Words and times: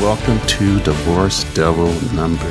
Welcome 0.00 0.38
to 0.46 0.80
Divorce 0.82 1.42
Devil 1.54 1.92
number 2.14 2.46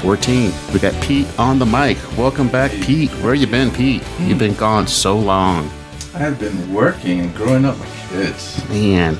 14. 0.00 0.52
We 0.72 0.80
got 0.80 0.92
Pete 1.00 1.26
on 1.38 1.60
the 1.60 1.64
mic. 1.64 1.96
Welcome 2.18 2.48
back, 2.48 2.72
Pete. 2.72 3.10
Where 3.22 3.32
you 3.32 3.46
been, 3.46 3.70
Pete? 3.70 4.02
You've 4.18 4.40
been 4.40 4.54
gone 4.54 4.88
so 4.88 5.16
long. 5.16 5.70
I 6.14 6.18
have 6.18 6.40
been 6.40 6.74
working 6.74 7.20
and 7.20 7.34
growing 7.36 7.64
up 7.64 7.78
my 7.78 7.86
kids. 8.08 8.68
Man, 8.68 9.16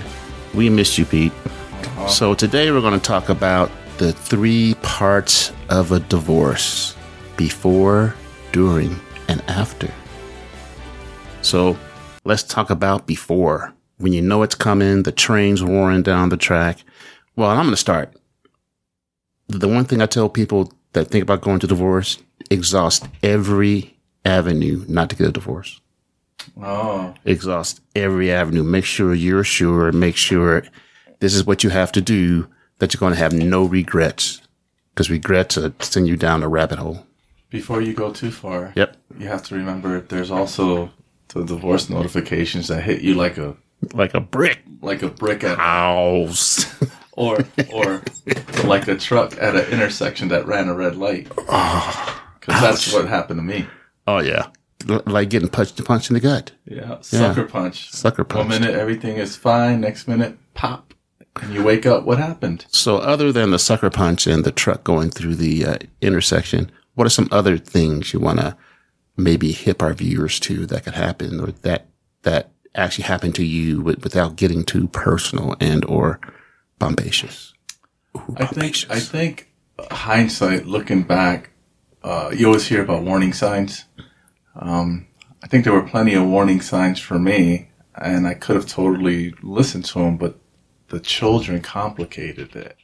we 0.53 0.69
missed 0.69 0.99
you, 0.99 1.05
Pete. 1.05 1.33
Oh. 1.97 2.09
So 2.09 2.35
today 2.35 2.73
we're 2.73 2.81
going 2.81 2.99
to 2.99 3.07
talk 3.07 3.29
about 3.29 3.71
the 3.99 4.13
three 4.13 4.75
parts 4.83 5.53
of 5.69 5.93
a 5.93 6.01
divorce 6.01 6.97
before, 7.37 8.17
during, 8.51 8.99
and 9.29 9.43
after. 9.47 9.93
So 11.43 11.79
let's 12.25 12.43
talk 12.43 12.71
about 12.71 13.07
before. 13.07 13.73
When 13.99 14.13
you 14.13 14.23
know 14.23 14.43
it's 14.43 14.57
coming, 14.57 15.05
the 15.05 15.13
train's 15.13 15.63
roaring 15.63 16.03
down 16.03 16.31
the 16.31 16.37
track. 16.37 16.79
Well, 17.37 17.51
I'm 17.51 17.57
going 17.59 17.71
to 17.71 17.77
start. 17.77 18.15
The 19.49 19.69
one 19.69 19.85
thing 19.85 20.01
I 20.01 20.07
tell 20.07 20.29
people 20.29 20.73
that 20.93 21.07
think 21.09 21.23
about 21.23 21.41
going 21.41 21.61
to 21.61 21.67
divorce, 21.67 22.19
exhaust 22.51 23.07
every 23.23 23.97
avenue 24.25 24.85
not 24.89 25.11
to 25.11 25.17
get 25.17 25.29
a 25.29 25.33
divorce. 25.33 25.81
Oh, 26.61 27.15
Exhaust 27.25 27.81
every 27.95 28.33
avenue. 28.33 28.63
Make 28.63 28.85
sure 28.85 29.15
you're 29.15 29.45
sure. 29.45 29.93
Make 29.93 30.17
sure 30.17 30.63
this 31.21 31.35
is 31.35 31.45
what 31.47 31.63
you 31.63 31.71
have 31.71 31.93
to 31.93 32.01
do, 32.01 32.49
that 32.79 32.93
you're 32.95 32.99
going 32.99 33.13
to 33.13 33.19
have 33.19 33.33
no 33.33 33.65
regrets. 33.65 34.41
Because 34.95 35.11
regrets 35.11 35.59
send 35.81 36.09
you 36.09 36.17
down 36.17 36.43
a 36.43 36.49
rabbit 36.49 36.79
hole. 36.79 37.07
before 37.51 37.81
you 37.83 37.93
go 37.93 38.13
too 38.13 38.31
far, 38.31 38.73
Yep. 38.77 38.97
you 39.19 39.27
have 39.29 39.43
to 39.45 39.55
remember 39.55 40.01
there's 40.01 40.31
also 40.31 40.91
the 41.29 41.45
divorce 41.45 41.91
notifications 41.91 42.69
that 42.69 42.83
hit 42.83 43.03
you 43.03 43.15
like 43.15 43.37
a 43.39 43.57
Like 43.93 44.15
a 44.15 44.21
brick 44.21 44.61
like 44.83 45.03
a 45.03 45.09
brick 45.09 45.45
at 45.45 45.59
house. 45.59 46.65
or 47.21 47.39
or 47.75 48.03
like 48.65 48.89
a 48.89 48.97
truck 48.97 49.35
at 49.39 49.55
an 49.55 49.67
intersection 49.73 50.29
that 50.29 50.47
ran 50.47 50.69
a 50.69 50.75
red 50.75 50.97
light. 50.97 51.29
Because 51.29 52.61
that's 52.61 52.93
what 52.93 53.07
happened 53.09 53.39
to 53.39 53.45
me. 53.45 53.67
oh, 54.07 54.21
yeah. 54.21 54.47
L- 54.89 55.03
like 55.07 55.29
getting 55.29 55.49
punched, 55.51 55.85
punched 55.85 56.09
in 56.09 56.15
the 56.15 56.21
gut. 56.21 56.53
Yeah, 56.65 57.01
sucker 57.03 57.45
punch. 57.45 57.91
Sucker 57.91 58.25
punch. 58.25 58.49
One 58.49 58.61
minute 58.61 58.75
everything 58.75 59.17
is 59.17 59.37
fine, 59.37 59.83
next 59.83 60.09
minute 60.09 60.39
pop, 60.55 60.95
and 61.43 61.53
you 61.53 61.63
wake 61.63 61.85
up. 61.85 62.05
What 62.05 62.17
happened? 62.19 62.65
So, 62.71 62.97
other 62.97 63.31
than 63.31 63.51
the 63.51 63.59
sucker 63.59 63.91
punch 63.91 64.27
and 64.27 64.43
the 64.43 64.51
truck 64.53 64.83
going 64.83 65.11
through 65.11 65.35
the 65.35 65.67
uh, 65.67 65.77
intersection, 66.01 66.71
what 66.95 67.07
are 67.07 67.11
some 67.11 67.29
other 67.31 67.59
things 67.59 68.15
you 68.15 68.21
want 68.21 68.41
to 68.41 68.57
maybe 69.19 69.53
hip 69.53 69.83
our 69.83 69.93
viewers 69.93 70.41
to 70.41 70.65
that 70.65 70.85
could 70.85 70.95
happen, 70.95 71.41
or 71.41 71.49
that 71.49 71.89
that 72.23 72.51
actually 72.75 73.05
happened 73.05 73.35
to 73.35 73.45
you 73.45 73.83
with, 73.83 74.03
without 74.03 74.37
getting 74.37 74.65
too 74.65 74.89
personal 74.89 75.57
and 75.61 75.85
or 75.85 76.19
bombacious? 76.81 77.55
Ooh, 78.17 78.35
I 78.37 78.47
think. 78.47 78.87
I 78.91 79.01
think 79.01 79.49
hindsight, 79.91 80.67
looking 80.67 81.03
back, 81.05 81.51
uh, 82.03 82.33
you 82.37 82.47
always 82.47 82.67
hear 82.69 82.83
about 82.83 83.05
warning 83.05 83.33
signs. 83.35 83.85
Um, 84.57 85.07
I 85.43 85.47
think 85.49 85.65
there 85.65 85.73
were 85.73 85.89
plenty 85.89 86.15
of 86.15 86.27
warning 86.27 86.61
signs 86.63 87.01
for 87.01 87.19
me, 87.19 87.71
and 87.95 88.27
I 88.27 88.35
could 88.35 88.57
have 88.57 88.67
totally 88.67 89.35
listened 89.43 89.87
to 89.87 90.01
them, 90.01 90.17
but 90.19 90.39
the 90.89 91.01
children 91.01 91.63
complicated 91.63 92.57
it. 92.57 92.77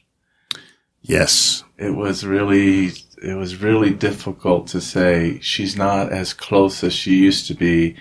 yes, 1.01 1.63
It 1.77 1.91
was 1.95 2.25
really 2.25 2.93
it 3.21 3.35
was 3.35 3.61
really 3.61 3.91
difficult 3.91 4.67
to 4.67 4.81
say 4.81 5.39
she's 5.41 5.75
not 5.75 6.11
as 6.11 6.33
close 6.33 6.83
as 6.83 6.93
she 6.93 7.15
used 7.17 7.47
to 7.47 7.55
be, 7.55 7.95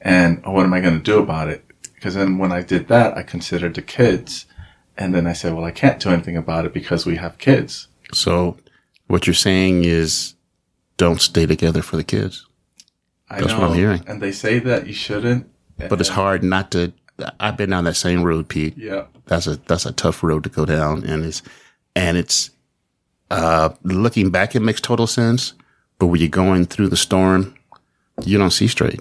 and 0.00 0.44
what 0.44 0.64
am 0.64 0.74
I 0.74 0.80
going 0.80 0.98
to 0.98 1.02
do 1.12 1.20
about 1.20 1.48
it? 1.48 1.64
Because 1.94 2.14
then 2.14 2.38
when 2.38 2.52
I 2.52 2.62
did 2.62 2.88
that, 2.88 3.16
I 3.16 3.22
considered 3.22 3.74
the 3.74 3.82
kids, 3.82 4.46
and 4.98 5.14
then 5.14 5.26
I 5.26 5.32
said, 5.32 5.54
well, 5.54 5.64
I 5.64 5.70
can't 5.70 6.00
do 6.00 6.10
anything 6.10 6.36
about 6.36 6.66
it 6.66 6.74
because 6.74 7.06
we 7.06 7.16
have 7.16 7.38
kids. 7.38 7.88
So, 8.12 8.56
what 9.06 9.26
you're 9.26 9.34
saying 9.34 9.84
is, 9.84 10.34
don't 10.96 11.20
stay 11.22 11.46
together 11.46 11.80
for 11.82 11.96
the 11.96 12.04
kids. 12.04 12.44
I 13.30 13.40
That's 13.40 13.52
what 13.52 13.62
I'm 13.62 13.74
hearing. 13.74 14.02
And 14.06 14.20
they 14.20 14.32
say 14.32 14.58
that 14.58 14.86
you 14.86 14.92
shouldn't. 14.92 15.48
But 15.76 16.00
it's 16.00 16.08
hard 16.10 16.42
not 16.42 16.72
to. 16.72 16.92
I've 17.38 17.56
been 17.56 17.70
down 17.70 17.84
that 17.84 17.94
same 17.96 18.22
road, 18.22 18.48
Pete. 18.48 18.76
Yeah. 18.76 19.04
that's 19.26 19.46
a 19.46 19.56
that's 19.56 19.86
a 19.86 19.92
tough 19.92 20.22
road 20.22 20.42
to 20.44 20.48
go 20.48 20.64
down 20.64 21.04
and 21.04 21.24
it's 21.24 21.42
and 21.94 22.16
it's 22.16 22.50
uh 23.30 23.68
looking 23.82 24.30
back 24.30 24.56
it 24.56 24.60
makes 24.60 24.80
total 24.80 25.06
sense 25.06 25.52
but 25.98 26.06
when 26.06 26.20
you're 26.20 26.28
going 26.30 26.64
through 26.64 26.88
the 26.88 26.96
storm 26.96 27.54
you 28.24 28.38
don't 28.38 28.52
see 28.52 28.66
straight 28.68 29.00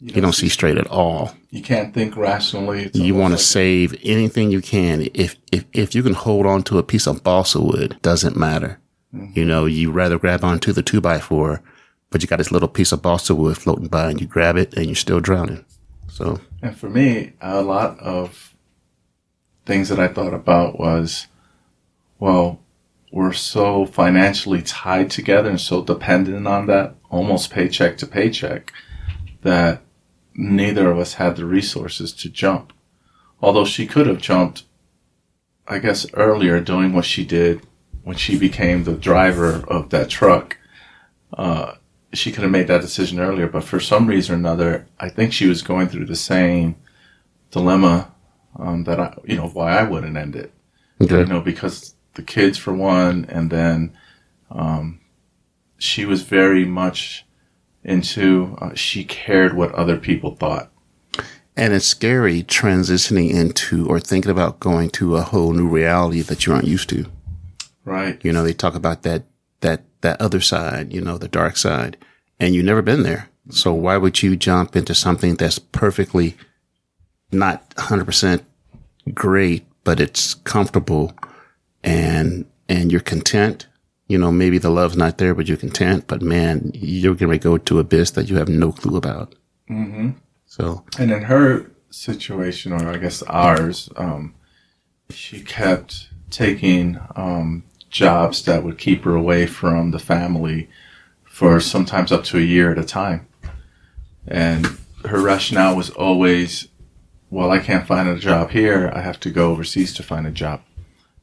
you 0.00 0.20
don't 0.20 0.32
see 0.32 0.48
straight 0.48 0.78
at 0.78 0.86
all. 0.86 1.34
You 1.50 1.62
can't 1.62 1.92
think 1.92 2.16
rationally. 2.16 2.84
It's 2.84 2.98
you 2.98 3.14
want 3.14 3.32
to 3.32 3.36
like- 3.36 3.44
save 3.44 3.94
anything 4.02 4.50
you 4.50 4.60
can. 4.60 5.08
If 5.14 5.36
if 5.52 5.64
if 5.72 5.94
you 5.94 6.02
can 6.02 6.14
hold 6.14 6.46
on 6.46 6.62
to 6.64 6.78
a 6.78 6.82
piece 6.82 7.06
of 7.06 7.22
balsa 7.22 7.60
wood 7.60 7.96
doesn't 8.02 8.36
matter. 8.36 8.78
Mm-hmm. 9.14 9.38
You 9.38 9.44
know 9.44 9.66
you 9.66 9.90
rather 9.90 10.18
grab 10.18 10.44
onto 10.44 10.72
the 10.72 10.82
two 10.82 11.00
by 11.00 11.18
four 11.18 11.62
but 12.10 12.22
you 12.22 12.28
got 12.28 12.36
this 12.36 12.52
little 12.52 12.68
piece 12.68 12.92
of 12.92 13.02
balsa 13.02 13.34
wood 13.34 13.56
floating 13.56 13.86
by 13.88 14.10
and 14.10 14.20
you 14.20 14.26
grab 14.26 14.56
it 14.56 14.74
and 14.74 14.86
you're 14.86 14.96
still 14.96 15.20
drowning. 15.20 15.64
So 16.08 16.40
And 16.60 16.76
for 16.76 16.90
me, 16.90 17.32
a 17.40 17.62
lot 17.62 17.98
of 18.00 18.54
things 19.64 19.88
that 19.88 20.00
I 20.00 20.08
thought 20.08 20.34
about 20.34 20.78
was, 20.78 21.28
well, 22.18 22.58
we're 23.12 23.32
so 23.32 23.86
financially 23.86 24.62
tied 24.62 25.10
together 25.10 25.48
and 25.48 25.60
so 25.60 25.82
dependent 25.82 26.46
on 26.46 26.66
that, 26.66 26.94
almost 27.10 27.50
paycheck 27.50 27.96
to 27.98 28.06
paycheck, 28.06 28.72
that 29.42 29.82
neither 30.34 30.90
of 30.90 30.98
us 30.98 31.14
had 31.14 31.36
the 31.36 31.44
resources 31.44 32.12
to 32.14 32.28
jump. 32.28 32.72
Although 33.40 33.64
she 33.64 33.86
could 33.86 34.06
have 34.06 34.20
jumped, 34.20 34.64
I 35.66 35.78
guess, 35.78 36.06
earlier 36.14 36.60
doing 36.60 36.92
what 36.92 37.04
she 37.04 37.24
did 37.24 37.66
when 38.02 38.16
she 38.16 38.38
became 38.38 38.84
the 38.84 38.94
driver 38.94 39.64
of 39.68 39.90
that 39.90 40.10
truck. 40.10 40.56
Uh, 41.36 41.74
she 42.12 42.32
could 42.32 42.42
have 42.42 42.50
made 42.50 42.66
that 42.66 42.80
decision 42.80 43.20
earlier, 43.20 43.46
but 43.46 43.64
for 43.64 43.78
some 43.78 44.06
reason 44.06 44.34
or 44.34 44.38
another, 44.38 44.86
I 44.98 45.08
think 45.08 45.32
she 45.32 45.46
was 45.46 45.62
going 45.62 45.88
through 45.88 46.06
the 46.06 46.16
same 46.16 46.76
dilemma 47.50 48.12
um, 48.58 48.84
that 48.84 48.98
I, 48.98 49.16
you 49.24 49.36
know, 49.36 49.48
why 49.48 49.78
I 49.78 49.84
wouldn't 49.84 50.16
end 50.16 50.34
it. 50.34 50.52
okay 51.00 51.20
You 51.20 51.26
know, 51.26 51.40
because 51.40 51.94
the 52.14 52.22
kids 52.22 52.58
for 52.58 52.72
one, 52.72 53.26
and 53.28 53.50
then 53.50 53.96
um, 54.50 55.00
she 55.78 56.04
was 56.04 56.22
very 56.22 56.64
much 56.64 57.24
into. 57.84 58.56
Uh, 58.60 58.74
she 58.74 59.04
cared 59.04 59.54
what 59.54 59.72
other 59.74 59.96
people 59.96 60.34
thought. 60.36 60.70
And 61.56 61.72
it's 61.74 61.86
scary 61.86 62.42
transitioning 62.42 63.30
into 63.30 63.86
or 63.86 64.00
thinking 64.00 64.30
about 64.30 64.60
going 64.60 64.90
to 64.90 65.16
a 65.16 65.22
whole 65.22 65.52
new 65.52 65.68
reality 65.68 66.22
that 66.22 66.46
you 66.46 66.52
aren't 66.52 66.66
used 66.66 66.88
to. 66.90 67.06
Right. 67.84 68.22
You 68.24 68.32
know, 68.32 68.44
they 68.44 68.52
talk 68.52 68.74
about 68.74 69.02
that, 69.02 69.24
that, 69.60 69.82
that 70.00 70.20
other 70.20 70.40
side, 70.40 70.92
you 70.92 71.00
know, 71.00 71.18
the 71.18 71.28
dark 71.28 71.56
side, 71.56 71.96
and 72.38 72.54
you've 72.54 72.64
never 72.64 72.82
been 72.82 73.02
there. 73.02 73.28
So 73.50 73.74
why 73.74 73.96
would 73.96 74.22
you 74.22 74.36
jump 74.36 74.76
into 74.76 74.94
something 74.94 75.34
that's 75.34 75.58
perfectly 75.58 76.36
not 77.32 77.68
100% 77.76 78.42
great, 79.12 79.66
but 79.82 80.00
it's 80.00 80.34
comfortable 80.34 81.12
and, 81.82 82.46
and 82.68 82.92
you're 82.92 83.00
content? 83.00 83.66
You 84.10 84.18
know, 84.18 84.32
maybe 84.32 84.58
the 84.58 84.70
love's 84.70 84.96
not 84.96 85.18
there, 85.18 85.36
but 85.36 85.46
you're 85.46 85.56
content, 85.56 86.08
but 86.08 86.20
man, 86.20 86.72
you're 86.74 87.14
going 87.14 87.30
to 87.30 87.38
go 87.38 87.58
to 87.58 87.76
a 87.76 87.82
abyss 87.82 88.10
that 88.10 88.28
you 88.28 88.38
have 88.38 88.48
no 88.48 88.72
clue 88.72 88.96
about. 88.96 89.36
hmm 89.68 90.10
So 90.46 90.84
And 90.98 91.12
in 91.12 91.22
her 91.22 91.70
situation, 91.90 92.72
or 92.72 92.88
I 92.88 92.96
guess 92.96 93.22
ours, 93.22 93.88
um, 93.94 94.34
she 95.10 95.40
kept 95.42 96.08
taking 96.28 96.98
um, 97.14 97.62
jobs 97.88 98.42
that 98.46 98.64
would 98.64 98.78
keep 98.78 99.04
her 99.04 99.14
away 99.14 99.46
from 99.46 99.92
the 99.92 100.00
family 100.00 100.68
for 101.22 101.60
sometimes 101.60 102.10
up 102.10 102.24
to 102.24 102.38
a 102.38 102.40
year 102.40 102.72
at 102.72 102.78
a 102.78 102.84
time. 102.84 103.28
And 104.26 104.76
her 105.04 105.22
rationale 105.22 105.76
was 105.76 105.90
always, 105.90 106.66
well, 107.30 107.52
I 107.52 107.60
can't 107.60 107.86
find 107.86 108.08
a 108.08 108.18
job 108.18 108.50
here. 108.50 108.90
I 108.92 109.02
have 109.02 109.20
to 109.20 109.30
go 109.30 109.52
overseas 109.52 109.94
to 109.94 110.02
find 110.02 110.26
a 110.26 110.32
job. 110.32 110.62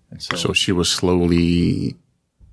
And 0.10 0.24
so, 0.24 0.38
So 0.38 0.54
she 0.54 0.72
was 0.72 0.90
slowly 0.90 1.98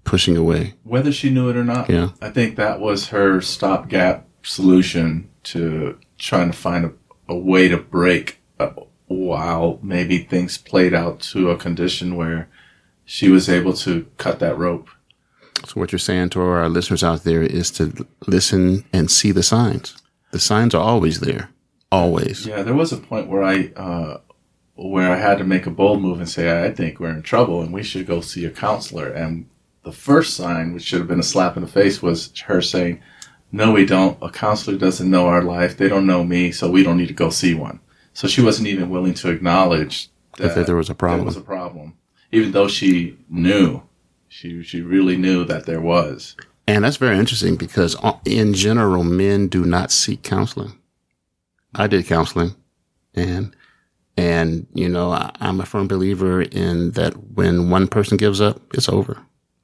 pushing 0.04 0.36
away. 0.36 0.74
whether 0.84 1.10
she 1.12 1.30
knew 1.30 1.48
it 1.48 1.56
or 1.56 1.64
not, 1.64 1.88
Yeah. 1.90 2.10
I 2.20 2.30
think 2.30 2.56
that 2.56 2.78
was 2.80 3.08
her 3.08 3.40
stopgap 3.40 4.26
solution 4.42 5.28
to 5.44 5.98
trying 6.18 6.50
to 6.50 6.56
find 6.56 6.84
a, 6.84 6.92
a 7.28 7.36
way 7.36 7.68
to 7.68 7.76
break 7.78 8.40
while 9.06 9.78
maybe 9.82 10.18
things 10.18 10.58
played 10.58 10.94
out 10.94 11.20
to 11.20 11.50
a 11.50 11.56
condition 11.56 12.16
where 12.16 12.48
she 13.04 13.28
was 13.28 13.48
able 13.48 13.72
to 13.74 14.06
cut 14.16 14.38
that 14.40 14.56
rope. 14.58 14.88
So 15.66 15.80
what 15.80 15.92
you're 15.92 15.98
saying 15.98 16.30
to 16.30 16.40
our 16.40 16.68
listeners 16.68 17.04
out 17.04 17.24
there 17.24 17.42
is 17.42 17.70
to 17.72 18.06
listen 18.26 18.84
and 18.92 19.10
see 19.10 19.30
the 19.30 19.42
signs. 19.42 19.96
The 20.32 20.38
signs 20.40 20.74
are 20.74 20.82
always 20.82 21.20
there. 21.20 21.50
Always. 21.92 22.46
Yeah, 22.46 22.62
there 22.62 22.74
was 22.74 22.92
a 22.92 22.96
point 22.96 23.28
where 23.28 23.42
I 23.42 23.68
uh, 23.76 24.18
where 24.74 25.12
I 25.12 25.16
had 25.16 25.38
to 25.38 25.44
make 25.44 25.66
a 25.66 25.70
bold 25.70 26.02
move 26.02 26.18
and 26.18 26.28
say, 26.28 26.64
I 26.64 26.72
think 26.72 26.98
we're 26.98 27.10
in 27.10 27.22
trouble 27.22 27.62
and 27.62 27.72
we 27.72 27.84
should 27.84 28.06
go 28.06 28.20
see 28.20 28.44
a 28.44 28.50
counselor. 28.50 29.08
And 29.08 29.46
the 29.84 29.92
first 29.92 30.34
sign, 30.34 30.72
which 30.72 30.82
should 30.82 30.98
have 30.98 31.08
been 31.08 31.20
a 31.20 31.24
slap 31.24 31.56
in 31.56 31.62
the 31.62 31.68
face, 31.68 32.02
was 32.02 32.36
her 32.40 32.60
saying, 32.60 33.00
No, 33.52 33.72
we 33.72 33.86
don't. 33.86 34.18
A 34.22 34.30
counselor 34.30 34.76
doesn't 34.76 35.10
know 35.10 35.26
our 35.26 35.42
life. 35.42 35.76
They 35.76 35.88
don't 35.88 36.06
know 36.06 36.24
me, 36.24 36.50
so 36.50 36.70
we 36.70 36.82
don't 36.82 36.96
need 36.96 37.08
to 37.08 37.14
go 37.14 37.30
see 37.30 37.54
one. 37.54 37.80
So 38.12 38.28
she 38.28 38.42
wasn't 38.42 38.68
even 38.68 38.90
willing 38.90 39.14
to 39.14 39.30
acknowledge 39.30 40.08
that 40.38 40.66
there 40.66 40.76
was 40.76 40.90
a 40.90 40.94
problem. 40.94 41.20
There 41.20 41.26
was 41.26 41.36
a 41.36 41.42
problem, 41.42 41.94
even 42.32 42.52
though 42.52 42.68
she 42.68 43.16
knew, 43.28 43.82
she 44.28 44.62
she 44.62 44.80
really 44.80 45.16
knew 45.16 45.44
that 45.44 45.66
there 45.66 45.80
was. 45.80 46.36
And 46.66 46.84
that's 46.84 46.96
very 46.96 47.18
interesting 47.18 47.56
because 47.56 47.94
uh, 48.02 48.18
in 48.24 48.54
general, 48.54 49.04
men 49.04 49.48
do 49.48 49.64
not 49.64 49.90
seek 49.90 50.22
counseling. 50.22 50.72
I 51.74 51.86
did 51.88 52.06
counseling 52.06 52.54
and, 53.14 53.54
and, 54.16 54.66
you 54.72 54.88
know, 54.88 55.10
I, 55.12 55.30
am 55.40 55.60
a 55.60 55.66
firm 55.66 55.88
believer 55.88 56.42
in 56.42 56.92
that 56.92 57.14
when 57.34 57.70
one 57.70 57.88
person 57.88 58.16
gives 58.16 58.40
up, 58.40 58.60
it's 58.74 58.88
over. 58.88 59.18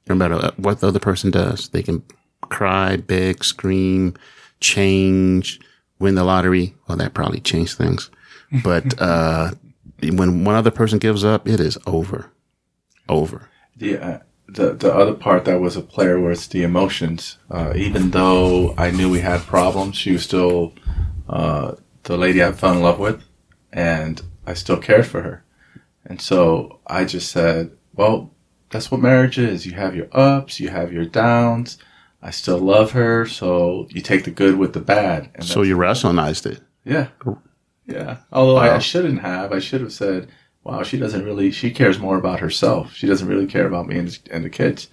No 0.07 0.15
matter 0.15 0.51
what 0.57 0.79
the 0.79 0.87
other 0.87 0.99
person 0.99 1.31
does, 1.31 1.69
they 1.69 1.83
can 1.83 2.03
cry, 2.41 2.97
beg, 2.97 3.43
scream, 3.43 4.15
change, 4.59 5.59
win 5.99 6.15
the 6.15 6.23
lottery. 6.23 6.75
Well, 6.87 6.97
that 6.97 7.13
probably 7.13 7.39
changed 7.39 7.77
things. 7.77 8.09
But, 8.63 8.99
uh, 9.01 9.51
when 10.01 10.43
one 10.43 10.55
other 10.55 10.71
person 10.71 10.97
gives 10.97 11.23
up, 11.23 11.47
it 11.47 11.59
is 11.59 11.77
over. 11.85 12.31
Over. 13.07 13.49
Yeah 13.77 14.21
the 14.53 14.73
the 14.73 14.93
other 14.93 15.13
part 15.13 15.45
that 15.45 15.61
was 15.61 15.77
a 15.77 15.81
player 15.81 16.19
was 16.19 16.47
the 16.47 16.63
emotions. 16.63 17.37
Uh, 17.49 17.73
even 17.75 18.11
though 18.11 18.73
I 18.77 18.91
knew 18.91 19.09
we 19.09 19.19
had 19.19 19.41
problems, 19.41 19.95
she 19.95 20.11
was 20.11 20.23
still 20.23 20.73
uh, 21.29 21.75
the 22.03 22.17
lady 22.17 22.43
I 22.43 22.51
fell 22.51 22.73
in 22.73 22.81
love 22.81 22.99
with, 22.99 23.23
and 23.71 24.21
I 24.45 24.53
still 24.53 24.77
cared 24.77 25.07
for 25.07 25.21
her. 25.21 25.43
And 26.05 26.21
so 26.21 26.79
I 26.87 27.05
just 27.05 27.31
said, 27.31 27.71
"Well, 27.93 28.33
that's 28.71 28.91
what 28.91 29.01
marriage 29.01 29.37
is. 29.37 29.65
You 29.65 29.73
have 29.73 29.95
your 29.95 30.07
ups, 30.11 30.59
you 30.59 30.69
have 30.69 30.91
your 30.91 31.05
downs. 31.05 31.77
I 32.21 32.31
still 32.31 32.59
love 32.59 32.91
her, 32.91 33.25
so 33.25 33.87
you 33.89 34.01
take 34.01 34.25
the 34.25 34.31
good 34.31 34.57
with 34.57 34.73
the 34.73 34.79
bad." 34.79 35.29
And 35.35 35.45
so 35.45 35.61
you 35.63 35.75
rationalized 35.75 36.45
it. 36.45 36.61
Yeah, 36.83 37.07
yeah. 37.85 38.17
Although 38.31 38.55
wow. 38.55 38.61
I, 38.61 38.75
I 38.75 38.79
shouldn't 38.79 39.21
have. 39.21 39.51
I 39.51 39.59
should 39.59 39.81
have 39.81 39.93
said 39.93 40.29
wow, 40.63 40.83
she 40.83 40.97
doesn't 40.97 41.25
really, 41.25 41.51
she 41.51 41.71
cares 41.71 41.99
more 41.99 42.17
about 42.17 42.39
herself. 42.39 42.93
She 42.93 43.07
doesn't 43.07 43.27
really 43.27 43.47
care 43.47 43.65
about 43.65 43.87
me 43.87 43.97
and, 43.97 44.19
and 44.29 44.45
the 44.45 44.49
kids. 44.49 44.89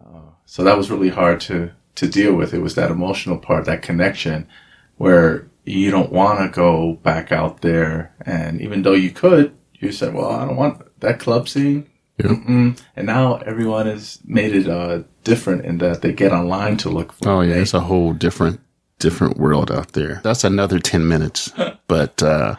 Uh, 0.00 0.32
so 0.44 0.64
that 0.64 0.76
was 0.76 0.90
really 0.90 1.10
hard 1.10 1.40
to, 1.42 1.72
to 1.96 2.08
deal 2.08 2.34
with. 2.34 2.52
It 2.52 2.60
was 2.60 2.74
that 2.74 2.90
emotional 2.90 3.38
part, 3.38 3.64
that 3.66 3.82
connection 3.82 4.48
where 4.96 5.48
you 5.64 5.90
don't 5.90 6.12
want 6.12 6.40
to 6.40 6.48
go 6.48 6.94
back 6.94 7.30
out 7.30 7.60
there. 7.60 8.14
And 8.22 8.60
even 8.60 8.82
though 8.82 8.92
you 8.92 9.10
could, 9.10 9.56
you 9.74 9.92
said, 9.92 10.14
well, 10.14 10.30
I 10.30 10.44
don't 10.46 10.56
want 10.56 11.00
that 11.00 11.20
club 11.20 11.48
scene. 11.48 11.88
And 12.18 12.76
now 12.96 13.36
everyone 13.38 13.86
has 13.86 14.20
made 14.24 14.54
it 14.54 14.68
uh, 14.68 15.02
different 15.24 15.64
in 15.64 15.78
that 15.78 16.02
they 16.02 16.12
get 16.12 16.32
online 16.32 16.76
to 16.78 16.88
look 16.88 17.12
for. 17.12 17.28
Oh 17.28 17.40
yeah, 17.40 17.56
it's 17.56 17.74
a 17.74 17.80
whole 17.80 18.12
different 18.12 18.60
different 18.98 19.38
world 19.38 19.70
out 19.70 19.92
there. 19.92 20.20
That's 20.22 20.44
another 20.44 20.78
ten 20.78 21.08
minutes, 21.08 21.52
but 21.88 22.22
uh, 22.22 22.56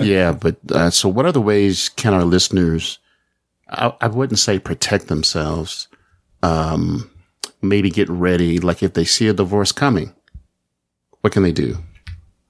yeah, 0.00 0.32
but 0.32 0.56
uh, 0.70 0.90
so 0.90 1.08
what 1.08 1.26
other 1.26 1.40
ways 1.40 1.88
can 1.90 2.14
our 2.14 2.24
listeners? 2.24 2.98
I, 3.68 3.92
I 4.00 4.06
wouldn't 4.08 4.38
say 4.38 4.58
protect 4.58 5.08
themselves. 5.08 5.88
Um, 6.42 7.10
maybe 7.62 7.90
get 7.90 8.08
ready. 8.08 8.58
Like 8.58 8.82
if 8.82 8.94
they 8.94 9.04
see 9.04 9.28
a 9.28 9.32
divorce 9.32 9.72
coming, 9.72 10.14
what 11.20 11.32
can 11.32 11.42
they 11.42 11.52
do? 11.52 11.78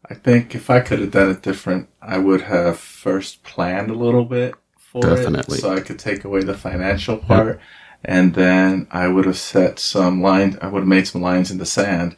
I 0.08 0.14
think 0.14 0.54
if 0.54 0.70
I 0.70 0.80
could 0.80 1.00
have 1.00 1.10
done 1.10 1.30
it 1.30 1.42
different, 1.42 1.88
I 2.00 2.18
would 2.18 2.42
have 2.42 2.78
first 2.78 3.42
planned 3.42 3.90
a 3.90 3.94
little 3.94 4.24
bit 4.24 4.54
for 5.02 5.16
Definitely. 5.16 5.58
it, 5.58 5.60
so 5.60 5.74
I 5.74 5.80
could 5.80 5.98
take 5.98 6.24
away 6.24 6.42
the 6.42 6.54
financial 6.54 7.16
part, 7.16 7.56
yep. 7.56 7.60
and 8.04 8.34
then 8.34 8.86
I 8.90 9.08
would 9.08 9.26
have 9.26 9.38
set 9.38 9.78
some 9.78 10.22
lines. 10.22 10.56
I 10.60 10.68
would 10.68 10.80
have 10.80 10.88
made 10.88 11.06
some 11.06 11.22
lines 11.22 11.50
in 11.50 11.58
the 11.58 11.66
sand, 11.66 12.16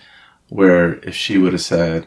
where 0.48 0.94
if 1.00 1.14
she 1.14 1.38
would 1.38 1.52
have 1.52 1.62
said, 1.62 2.06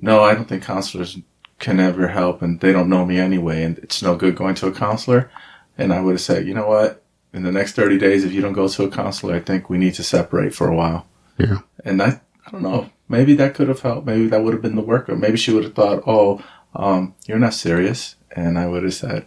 "No, 0.00 0.22
I 0.22 0.34
don't 0.34 0.48
think 0.48 0.62
counselors 0.62 1.18
can 1.58 1.80
ever 1.80 2.08
help 2.08 2.40
and 2.40 2.60
they 2.60 2.72
don't 2.72 2.88
know 2.88 3.04
me 3.04 3.18
anyway 3.18 3.62
and 3.62 3.78
it's 3.78 4.02
no 4.02 4.16
good 4.16 4.36
going 4.36 4.54
to 4.56 4.68
a 4.68 4.72
counselor. 4.72 5.30
And 5.76 5.92
I 5.92 6.00
would 6.00 6.12
have 6.12 6.20
said, 6.20 6.46
you 6.46 6.54
know 6.54 6.68
what? 6.68 7.02
In 7.32 7.42
the 7.42 7.52
next 7.52 7.74
30 7.74 7.98
days, 7.98 8.24
if 8.24 8.32
you 8.32 8.40
don't 8.40 8.52
go 8.52 8.68
to 8.68 8.84
a 8.84 8.90
counselor, 8.90 9.34
I 9.34 9.40
think 9.40 9.68
we 9.68 9.78
need 9.78 9.94
to 9.94 10.02
separate 10.02 10.54
for 10.54 10.68
a 10.68 10.74
while. 10.74 11.06
Yeah. 11.36 11.58
And 11.84 12.02
I, 12.02 12.20
I 12.46 12.50
don't 12.50 12.62
know. 12.62 12.90
Maybe 13.08 13.34
that 13.34 13.54
could 13.54 13.68
have 13.68 13.80
helped. 13.80 14.06
Maybe 14.06 14.26
that 14.28 14.42
would 14.42 14.54
have 14.54 14.62
been 14.62 14.76
the 14.76 14.82
work. 14.82 15.08
Or 15.08 15.16
maybe 15.16 15.36
she 15.36 15.52
would 15.52 15.64
have 15.64 15.74
thought, 15.74 16.02
oh, 16.06 16.42
um, 16.74 17.14
you're 17.26 17.38
not 17.38 17.54
serious. 17.54 18.16
And 18.34 18.58
I 18.58 18.66
would 18.66 18.82
have 18.82 18.94
said, 18.94 19.26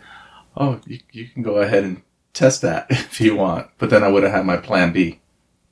oh, 0.56 0.80
you, 0.86 1.00
you 1.12 1.27
can 1.27 1.44
go 1.44 1.56
ahead 1.56 1.83
and 1.83 2.01
test 2.33 2.62
that 2.62 2.88
if 2.89 3.19
you 3.21 3.36
want. 3.36 3.68
But 3.77 3.89
then 3.89 4.03
I 4.03 4.07
would 4.07 4.24
have 4.24 4.31
had 4.31 4.45
my 4.45 4.57
plan 4.57 4.92
B, 4.92 5.19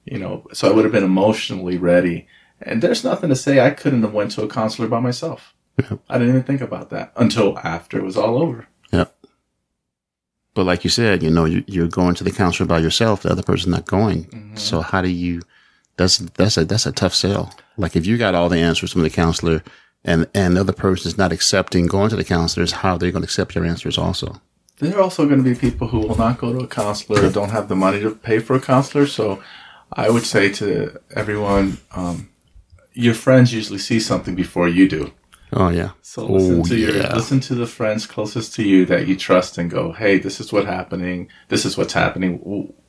you 0.06 0.20
know, 0.20 0.48
so 0.54 0.70
I 0.70 0.74
would 0.74 0.86
have 0.86 0.94
been 0.94 1.04
emotionally 1.04 1.78
ready. 1.78 2.28
And 2.62 2.82
there's 2.82 3.04
nothing 3.04 3.30
to 3.30 3.36
say 3.36 3.60
I 3.60 3.72
couldn't 3.72 4.02
have 4.02 4.14
went 4.14 4.32
to 4.32 4.44
a 4.44 4.50
counselor 4.50 4.88
by 4.88 5.00
myself. 5.00 5.54
I 6.10 6.18
didn't 6.18 6.30
even 6.30 6.44
think 6.44 6.62
about 6.62 6.90
that 6.90 7.14
until 7.16 7.58
after 7.60 7.98
it 7.98 8.04
was 8.04 8.18
all 8.18 8.42
over. 8.42 8.68
Yeah. 8.92 9.06
But 10.54 10.66
like 10.66 10.84
you 10.84 10.90
said, 10.90 11.24
you 11.24 11.30
know, 11.30 11.46
you, 11.46 11.84
are 11.84 11.88
going 11.88 12.16
to 12.16 12.24
the 12.26 12.32
counselor 12.32 12.68
by 12.68 12.80
yourself. 12.80 13.22
The 13.22 13.32
other 13.32 13.44
person's 13.44 13.74
not 13.74 13.86
going. 13.86 14.26
Mm-hmm. 14.26 14.56
So 14.58 14.82
how 14.82 15.02
do 15.02 15.10
you? 15.10 15.42
That's 15.96 16.18
that's 16.18 16.58
a 16.58 16.66
that's 16.66 16.86
a 16.86 16.92
tough 16.92 17.14
sell. 17.14 17.54
Like 17.78 17.96
if 17.96 18.06
you 18.06 18.18
got 18.18 18.36
all 18.36 18.50
the 18.50 18.60
answers 18.60 18.92
from 18.92 19.04
the 19.04 19.10
counselor, 19.10 19.64
and 20.04 20.28
and 20.34 20.56
the 20.56 20.62
other 20.62 20.74
person 20.74 21.08
is 21.08 21.18
not 21.18 21.32
accepting 21.32 21.88
going 21.88 22.10
to 22.10 22.16
the 22.16 22.26
counselors, 22.26 22.72
how 22.72 22.98
they're 22.98 23.08
they 23.08 23.12
going 23.12 23.22
to 23.22 23.28
accept 23.28 23.56
your 23.56 23.66
answers 23.66 23.98
also? 23.98 24.42
There 24.80 24.98
are 24.98 25.02
also 25.02 25.26
going 25.26 25.44
to 25.44 25.50
be 25.50 25.56
people 25.56 25.88
who 25.90 26.00
will 26.00 26.18
not 26.18 26.38
go 26.38 26.54
to 26.54 26.60
a 26.60 26.68
counselor 26.68 27.26
or 27.26 27.30
don't 27.30 27.50
have 27.52 27.68
the 27.68 27.76
money 27.76 28.00
to 28.02 28.12
pay 28.12 28.40
for 28.40 28.56
a 28.56 28.62
counselor. 28.62 29.08
So 29.08 29.44
I 29.92 30.10
would 30.10 30.24
say 30.24 30.50
to 30.54 31.00
everyone, 31.16 31.78
um, 31.92 32.30
your 32.94 33.14
friends 33.14 33.54
usually 33.54 33.80
see 33.80 34.00
something 34.00 34.36
before 34.36 34.68
you 34.68 34.88
do. 34.88 35.14
Oh 35.52 35.70
yeah. 35.70 35.92
So 36.02 36.26
listen 36.26 36.62
oh, 36.62 36.64
to 36.66 36.78
your 36.78 36.96
yeah. 36.96 37.16
listen 37.16 37.40
to 37.42 37.56
the 37.56 37.66
friends 37.66 38.06
closest 38.06 38.54
to 38.56 38.64
you 38.64 38.86
that 38.86 39.08
you 39.08 39.16
trust 39.16 39.58
and 39.58 39.70
go, 39.70 39.92
"Hey, 39.92 40.20
this 40.20 40.40
is 40.40 40.54
what's 40.54 40.68
happening. 40.68 41.28
This 41.48 41.66
is 41.66 41.78
what's 41.78 41.94
happening. 41.94 42.38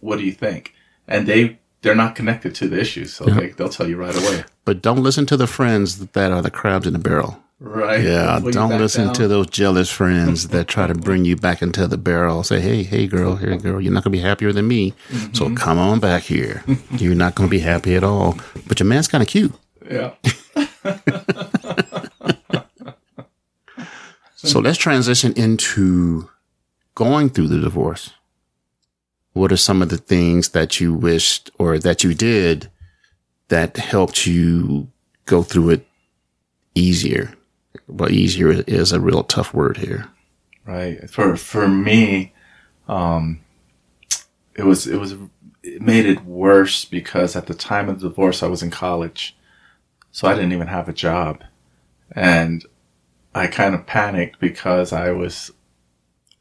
What 0.01 0.19
do 0.19 0.25
you 0.25 0.33
think?" 0.33 0.75
And 1.09 1.27
they 1.27 1.59
they're 1.81 1.95
not 1.95 2.15
connected 2.15 2.55
to 2.57 2.69
the 2.69 2.79
issues, 2.79 3.15
so 3.15 3.27
yeah. 3.27 3.35
they, 3.35 3.47
they'll 3.49 3.71
tell 3.71 3.89
you 3.89 3.97
right 3.97 4.15
away. 4.15 4.45
But 4.67 4.83
don't 4.83 5.03
listen 5.03 5.25
to 5.27 5.37
the 5.37 5.47
friends 5.47 6.07
that 6.07 6.33
are 6.33 6.43
the 6.43 6.51
crabs 6.51 6.87
in 6.87 6.93
the 6.93 6.99
barrel. 6.99 7.43
Right. 7.61 8.03
Yeah. 8.03 8.41
Don't 8.51 8.79
listen 8.79 9.07
down. 9.07 9.15
to 9.15 9.29
those 9.29 9.49
jealous 9.49 9.91
friends 9.91 10.49
that 10.49 10.67
try 10.67 10.87
to 10.87 10.95
bring 11.09 11.27
you 11.27 11.37
back 11.37 11.61
into 11.61 11.87
the 11.87 11.99
barrel. 11.99 12.43
Say, 12.43 12.61
hey, 12.61 12.83
hey, 12.83 13.07
girl, 13.07 13.37
here, 13.37 13.57
girl, 13.59 13.81
you're 13.81 13.93
not 13.93 14.03
going 14.03 14.13
to 14.13 14.19
be 14.19 14.23
happier 14.23 14.53
than 14.53 14.67
me. 14.67 14.93
Mm-hmm. 15.11 15.35
So 15.35 15.55
come 15.55 15.79
on 15.79 16.01
back 16.01 16.23
here. 16.23 16.65
you're 16.93 17.15
not 17.15 17.35
going 17.35 17.49
to 17.49 17.51
be 17.51 17.61
happy 17.61 17.95
at 17.97 18.03
all. 18.03 18.39
But 18.67 18.81
your 18.81 18.87
man's 18.87 19.09
kind 19.09 19.23
of 19.23 19.29
cute. 19.29 19.53
Yeah. 19.89 20.15
So 24.43 24.59
let's 24.59 24.79
transition 24.79 25.35
into 25.35 26.31
going 26.95 27.29
through 27.29 27.49
the 27.49 27.61
divorce. 27.61 28.15
What 29.35 29.53
are 29.53 29.57
some 29.59 29.83
of 29.83 29.91
the 29.91 29.99
things 29.99 30.49
that 30.51 30.81
you 30.81 30.95
wished 30.95 31.51
or 31.59 31.79
that 31.79 32.03
you 32.03 32.15
did 32.15 32.71
that 33.49 33.77
helped 33.77 34.27
you 34.27 34.89
go 35.27 35.43
through 35.43 35.71
it 35.71 35.87
easier? 36.75 37.35
Well, 37.87 38.11
easier 38.11 38.51
is 38.67 38.93
a 38.93 39.01
real 39.01 39.25
tough 39.25 39.55
word 39.55 39.79
here. 39.79 40.09
Right. 40.67 41.09
For, 41.11 41.37
for 41.37 41.69
me, 41.69 42.33
um, 42.89 43.41
it 44.55 44.65
was, 44.65 44.87
it 44.87 44.99
was, 44.99 45.15
it 45.63 45.83
made 45.83 46.07
it 46.07 46.25
worse 46.25 46.85
because 46.85 47.37
at 47.37 47.47
the 47.47 47.55
time 47.55 47.89
of 47.89 48.01
the 48.01 48.09
divorce, 48.09 48.43
I 48.43 48.49
was 48.49 48.63
in 48.63 48.71
college. 48.71 49.37
So 50.13 50.29
I 50.29 50.35
didn't 50.35 50.53
even 50.53 50.67
have 50.67 50.89
a 50.89 50.93
job. 50.93 51.43
And 52.13 52.65
I 53.35 53.47
kind 53.47 53.75
of 53.75 53.87
panicked 53.87 54.41
because 54.41 54.93
I 54.93 55.13
was, 55.13 55.53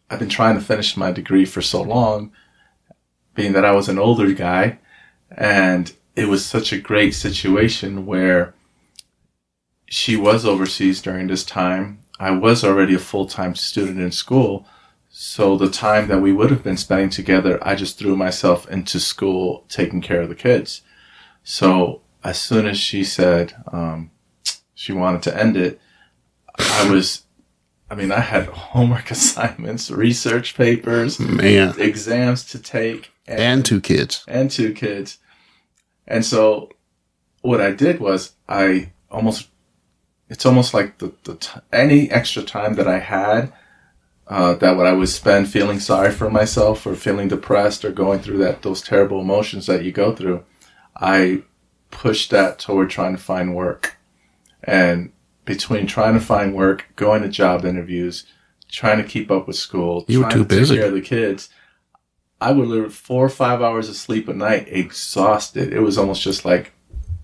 I've 0.09 0.19
been 0.19 0.29
trying 0.29 0.55
to 0.55 0.61
finish 0.61 0.97
my 0.97 1.11
degree 1.11 1.45
for 1.45 1.61
so 1.61 1.81
long, 1.81 2.31
being 3.35 3.53
that 3.53 3.65
I 3.65 3.71
was 3.71 3.87
an 3.89 3.99
older 3.99 4.33
guy, 4.33 4.79
and 5.29 5.93
it 6.15 6.27
was 6.27 6.45
such 6.45 6.73
a 6.73 6.79
great 6.79 7.13
situation 7.13 8.05
where 8.07 8.55
she 9.89 10.15
was 10.15 10.45
overseas 10.45 11.01
during 11.01 11.27
this 11.27 11.43
time. 11.43 11.99
I 12.19 12.31
was 12.31 12.63
already 12.63 12.95
a 12.95 12.99
full 12.99 13.25
time 13.25 13.55
student 13.55 13.99
in 13.99 14.11
school. 14.11 14.65
So 15.09 15.57
the 15.57 15.69
time 15.69 16.07
that 16.07 16.21
we 16.21 16.31
would 16.31 16.51
have 16.51 16.63
been 16.63 16.77
spending 16.77 17.09
together, 17.09 17.57
I 17.61 17.75
just 17.75 17.97
threw 17.97 18.15
myself 18.15 18.69
into 18.69 18.99
school 18.99 19.65
taking 19.67 20.01
care 20.01 20.21
of 20.21 20.29
the 20.29 20.35
kids. 20.35 20.81
So 21.43 22.01
as 22.23 22.39
soon 22.39 22.67
as 22.67 22.77
she 22.77 23.03
said 23.03 23.53
um, 23.71 24.11
she 24.75 24.93
wanted 24.93 25.23
to 25.23 25.37
end 25.37 25.57
it, 25.57 25.81
I 26.57 26.89
was, 26.91 27.23
I 27.89 27.95
mean, 27.95 28.11
I 28.11 28.19
had 28.19 28.45
homework 28.47 29.09
assignments, 29.09 29.89
research 29.89 30.55
papers, 30.55 31.19
man, 31.19 31.73
exams 31.79 32.45
to 32.51 32.59
take, 32.59 33.11
and, 33.27 33.39
and 33.39 33.65
two 33.65 33.81
kids, 33.81 34.23
and 34.27 34.51
two 34.51 34.73
kids. 34.73 35.17
And 36.07 36.23
so 36.23 36.69
what 37.41 37.61
I 37.61 37.71
did 37.71 37.99
was 37.99 38.33
I 38.47 38.91
almost, 39.09 39.47
it's 40.29 40.45
almost 40.45 40.73
like 40.73 40.97
the, 40.99 41.11
the 41.23 41.35
t- 41.35 41.59
any 41.73 42.09
extra 42.11 42.43
time 42.43 42.75
that 42.75 42.87
I 42.87 42.99
had, 42.99 43.51
uh, 44.27 44.53
that 44.55 44.77
what 44.77 44.85
I 44.85 44.93
would 44.93 45.09
spend 45.09 45.49
feeling 45.49 45.79
sorry 45.79 46.11
for 46.11 46.29
myself 46.29 46.85
or 46.85 46.95
feeling 46.95 47.27
depressed 47.27 47.83
or 47.83 47.91
going 47.91 48.19
through 48.19 48.37
that, 48.39 48.61
those 48.61 48.81
terrible 48.81 49.19
emotions 49.21 49.65
that 49.65 49.83
you 49.83 49.91
go 49.91 50.15
through, 50.15 50.43
I 50.95 51.43
pushed 51.91 52.29
that 52.31 52.59
toward 52.59 52.89
trying 52.89 53.15
to 53.15 53.21
find 53.21 53.55
work. 53.55 53.97
And 54.63 55.11
between 55.45 55.87
trying 55.87 56.13
to 56.13 56.19
find 56.19 56.53
work, 56.53 56.85
going 56.95 57.23
to 57.23 57.29
job 57.29 57.65
interviews, 57.65 58.25
trying 58.71 59.01
to 59.01 59.07
keep 59.07 59.31
up 59.31 59.47
with 59.47 59.55
school, 59.55 60.05
You 60.07 60.23
were 60.23 60.29
too 60.29 60.43
to 60.43 60.49
take 60.49 60.59
busy. 60.59 60.75
care 60.77 60.85
of 60.87 60.93
the 60.93 61.01
kids. 61.01 61.49
I 62.39 62.51
would 62.51 62.67
live 62.67 62.93
four 62.93 63.25
or 63.25 63.29
five 63.29 63.61
hours 63.61 63.89
of 63.89 63.95
sleep 63.95 64.27
a 64.27 64.33
night, 64.33 64.67
exhausted. 64.69 65.73
It 65.73 65.79
was 65.79 65.97
almost 65.97 66.21
just 66.21 66.45
like, 66.45 66.71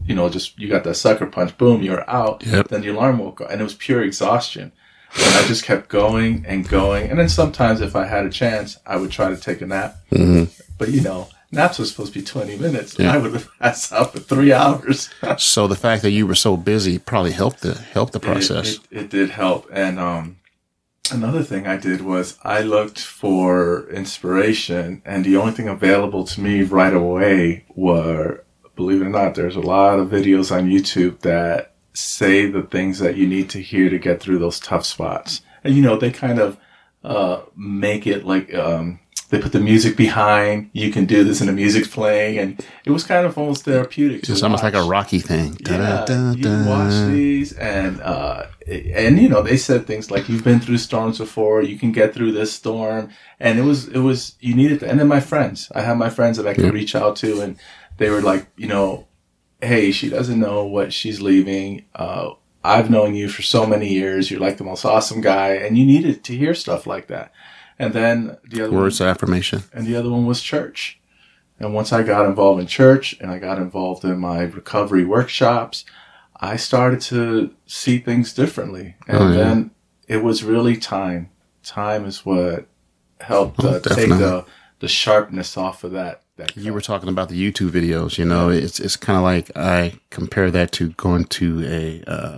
you 0.05 0.15
know, 0.15 0.29
just 0.29 0.57
you 0.59 0.67
got 0.69 0.83
that 0.83 0.95
sucker 0.95 1.25
punch, 1.25 1.57
boom, 1.57 1.81
you're 1.81 2.09
out. 2.09 2.45
Yep. 2.45 2.67
Then 2.69 2.81
the 2.81 2.89
alarm 2.89 3.17
woke 3.19 3.41
up, 3.41 3.49
and 3.51 3.59
it 3.59 3.63
was 3.63 3.73
pure 3.75 4.03
exhaustion. 4.03 4.71
And 5.17 5.35
I 5.35 5.47
just 5.47 5.63
kept 5.63 5.87
going 5.87 6.45
and 6.45 6.67
going. 6.67 7.09
And 7.09 7.17
then 7.17 7.29
sometimes, 7.29 7.79
if 7.81 7.95
I 7.95 8.05
had 8.05 8.25
a 8.25 8.29
chance, 8.29 8.77
I 8.85 8.97
would 8.97 9.11
try 9.11 9.29
to 9.29 9.37
take 9.37 9.61
a 9.61 9.65
nap. 9.65 9.95
Mhm. 10.11 10.49
But 10.77 10.89
you 10.89 11.01
know, 11.01 11.29
naps 11.51 11.79
were 11.79 11.85
supposed 11.85 12.13
to 12.13 12.19
be 12.19 12.25
20 12.25 12.57
minutes. 12.57 12.97
Yeah. 12.99 13.13
I 13.13 13.17
would 13.17 13.33
have 13.33 13.49
passed 13.59 13.93
out 13.93 14.11
for 14.11 14.19
three 14.19 14.51
hours. 14.51 15.09
So 15.37 15.67
the 15.67 15.75
fact 15.75 16.01
that 16.01 16.11
you 16.11 16.27
were 16.27 16.35
so 16.35 16.57
busy 16.57 16.97
probably 16.99 17.31
helped 17.31 17.61
the 17.61 17.75
helped 17.75 18.13
the 18.13 18.19
process. 18.19 18.75
It, 18.75 18.81
it, 18.91 18.97
it 18.97 19.09
did 19.09 19.29
help. 19.31 19.67
And 19.71 19.99
um, 19.99 20.37
another 21.11 21.43
thing 21.43 21.65
I 21.65 21.77
did 21.77 22.01
was 22.01 22.37
I 22.43 22.61
looked 22.61 22.99
for 22.99 23.89
inspiration, 23.89 25.01
and 25.05 25.23
the 25.25 25.37
only 25.37 25.53
thing 25.53 25.67
available 25.67 26.25
to 26.25 26.41
me 26.41 26.63
right 26.63 26.93
away 26.93 27.65
were, 27.75 28.43
believe 28.75 29.01
it 29.01 29.05
or 29.05 29.09
not, 29.09 29.35
there's 29.35 29.55
a 29.55 29.61
lot 29.61 29.99
of 29.99 30.09
videos 30.09 30.51
on 30.55 30.69
YouTube 30.69 31.19
that 31.21 31.73
say 31.93 32.45
the 32.49 32.63
things 32.63 32.99
that 32.99 33.15
you 33.15 33.27
need 33.27 33.49
to 33.51 33.61
hear 33.61 33.89
to 33.89 33.97
get 33.97 34.19
through 34.21 34.39
those 34.39 34.59
tough 34.59 34.85
spots. 34.85 35.41
And 35.63 35.75
you 35.75 35.81
know, 35.81 35.97
they 35.97 36.11
kind 36.11 36.39
of 36.39 36.57
uh, 37.03 37.41
make 37.55 38.05
it 38.07 38.25
like 38.25 38.53
um, 38.53 38.99
they 39.29 39.39
put 39.39 39.51
the 39.53 39.59
music 39.59 39.95
behind. 39.97 40.69
You 40.73 40.91
can 40.91 41.05
do 41.05 41.23
this, 41.23 41.39
and 41.39 41.49
the 41.49 41.53
music's 41.53 41.87
playing, 41.87 42.37
and 42.37 42.65
it 42.85 42.91
was 42.91 43.03
kind 43.03 43.25
of 43.25 43.37
almost 43.37 43.63
therapeutic. 43.65 44.27
It's 44.27 44.43
almost 44.43 44.63
like 44.63 44.73
a. 44.75 44.83
Rocky 44.83 45.19
thing. 45.19 45.57
Yeah, 45.67 46.31
you 46.33 46.43
watch 46.67 47.11
these, 47.11 47.53
and 47.53 47.99
uh, 48.01 48.45
and 48.67 49.19
you 49.19 49.29
know 49.29 49.41
they 49.41 49.57
said 49.57 49.87
things 49.87 50.11
like 50.11 50.29
you've 50.29 50.43
been 50.43 50.59
through 50.59 50.77
storms 50.77 51.17
before, 51.17 51.63
you 51.63 51.77
can 51.79 51.91
get 51.91 52.13
through 52.13 52.33
this 52.33 52.53
storm, 52.53 53.09
and 53.39 53.57
it 53.57 53.63
was 53.63 53.87
it 53.87 53.99
was 53.99 54.35
you 54.39 54.53
needed. 54.53 54.81
To, 54.81 54.89
and 54.89 54.99
then 54.99 55.07
my 55.07 55.19
friends, 55.19 55.71
I 55.73 55.81
have 55.81 55.97
my 55.97 56.09
friends 56.09 56.37
that 56.37 56.47
I 56.47 56.53
could 56.53 56.65
Yeah. 56.65 56.69
reach 56.71 56.95
out 56.95 57.15
to, 57.17 57.41
and 57.41 57.57
they 57.97 58.09
were 58.09 58.21
like, 58.21 58.47
you 58.57 58.67
know, 58.67 59.07
hey, 59.61 59.91
she 59.91 60.09
doesn't 60.09 60.39
know 60.39 60.63
what 60.65 60.93
she's 60.93 61.21
leaving. 61.21 61.85
Uh, 61.95 62.31
I've 62.63 62.89
known 62.89 63.13
you 63.15 63.29
for 63.29 63.41
so 63.41 63.65
many 63.65 63.89
years. 63.93 64.29
You're 64.31 64.39
like 64.39 64.57
the 64.57 64.63
most 64.63 64.85
awesome 64.85 65.21
guy, 65.21 65.49
and 65.53 65.77
you 65.77 65.85
needed 65.85 66.23
to 66.25 66.35
hear 66.35 66.53
stuff 66.53 66.85
like 66.87 67.07
that. 67.07 67.31
And 67.77 67.93
then 67.93 68.37
the 68.49 68.63
other 68.65 68.71
Words 68.75 69.01
of 69.01 69.07
affirmation. 69.07 69.63
and 69.73 69.85
the 69.85 69.95
other 69.95 70.09
one 70.09 70.25
was 70.25 70.41
church. 70.41 70.99
And 71.59 71.73
once 71.73 71.93
I 71.93 72.03
got 72.03 72.25
involved 72.25 72.59
in 72.61 72.67
church 72.67 73.15
and 73.21 73.31
I 73.31 73.37
got 73.39 73.57
involved 73.59 74.03
in 74.03 74.17
my 74.19 74.41
recovery 74.41 75.05
workshops, 75.05 75.85
I 76.39 76.57
started 76.57 76.99
to 77.01 77.53
see 77.65 77.97
things 77.99 78.33
differently. 78.33 78.95
And 79.07 79.17
Oh, 79.17 79.27
yeah. 79.29 79.35
then 79.37 79.71
it 80.07 80.23
was 80.23 80.43
really 80.43 80.75
time. 80.77 81.29
Time 81.63 82.05
is 82.05 82.25
what 82.25 82.67
helped 83.21 83.63
Oh, 83.63 83.69
uh, 83.75 83.79
take 83.79 84.09
the 84.09 84.45
the 84.79 84.87
sharpness 84.89 85.55
off 85.57 85.83
of 85.85 85.91
that. 85.93 86.21
That 86.37 86.55
You 86.57 86.73
were 86.73 86.81
talking 86.81 87.09
about 87.09 87.29
the 87.29 87.51
YouTube 87.51 87.69
videos. 87.71 88.17
You 88.17 88.25
know, 88.25 88.49
it's 88.49 88.79
it's 88.79 88.95
kind 88.97 89.17
of 89.17 89.23
like 89.23 89.51
I 89.55 89.99
compare 90.09 90.51
that 90.51 90.71
to 90.73 90.89
going 90.91 91.25
to 91.25 91.63
a 91.65 92.03
uh, 92.09 92.37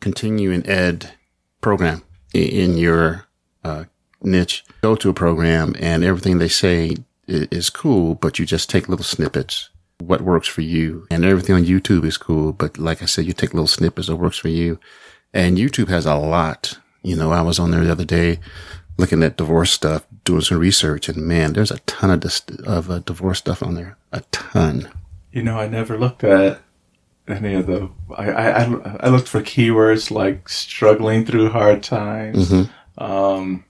continuing 0.00 0.66
ed 0.66 1.12
program 1.60 2.02
i- 2.34 2.38
in 2.38 2.76
your 2.76 3.26
uh, 3.64 3.84
niche. 4.22 4.64
Go 4.82 4.94
to 4.96 5.10
a 5.10 5.14
program 5.14 5.74
and 5.78 6.04
everything 6.04 6.38
they 6.38 6.48
say 6.48 6.96
is 7.26 7.68
cool, 7.70 8.14
but 8.14 8.38
you 8.38 8.46
just 8.46 8.70
take 8.70 8.88
little 8.88 9.04
snippets. 9.04 9.70
What 10.00 10.20
works 10.22 10.46
for 10.46 10.60
you, 10.62 11.06
and 11.10 11.24
everything 11.24 11.56
on 11.56 11.64
YouTube 11.64 12.04
is 12.04 12.16
cool. 12.16 12.52
But 12.52 12.78
like 12.78 13.02
I 13.02 13.06
said, 13.06 13.26
you 13.26 13.32
take 13.32 13.52
little 13.52 13.66
snippets 13.66 14.06
that 14.06 14.16
works 14.16 14.38
for 14.38 14.48
you, 14.48 14.78
and 15.34 15.58
YouTube 15.58 15.88
has 15.88 16.06
a 16.06 16.14
lot. 16.14 16.78
You 17.02 17.16
know, 17.16 17.32
I 17.32 17.42
was 17.42 17.58
on 17.58 17.72
there 17.72 17.82
the 17.84 17.90
other 17.92 18.04
day 18.04 18.38
looking 18.96 19.22
at 19.24 19.36
divorce 19.36 19.70
stuff, 19.72 20.06
doing 20.28 20.42
some 20.42 20.58
research, 20.58 21.08
and 21.08 21.16
man, 21.26 21.54
there's 21.54 21.70
a 21.70 21.78
ton 21.80 22.10
of 22.10 22.20
this, 22.20 22.42
of 22.64 22.90
uh, 22.90 22.98
divorce 23.00 23.38
stuff 23.38 23.62
on 23.62 23.74
there. 23.74 23.96
A 24.12 24.20
ton. 24.30 24.88
You 25.32 25.42
know, 25.42 25.58
I 25.58 25.66
never 25.68 25.98
looked 25.98 26.22
at 26.22 26.60
any 27.26 27.54
of 27.54 27.66
the. 27.66 27.88
I, 28.14 28.30
I, 28.30 28.62
I- 29.00 29.08
looked 29.08 29.28
for 29.28 29.40
keywords 29.40 30.10
like 30.10 30.48
struggling 30.48 31.24
through 31.24 31.48
hard 31.50 31.82
times, 31.82 32.50
Mm-hmm. 32.50 33.02
um, 33.02 33.64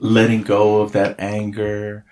letting 0.00 0.42
go 0.42 0.80
of 0.82 0.92
that 0.92 1.18
anger. 1.18 2.04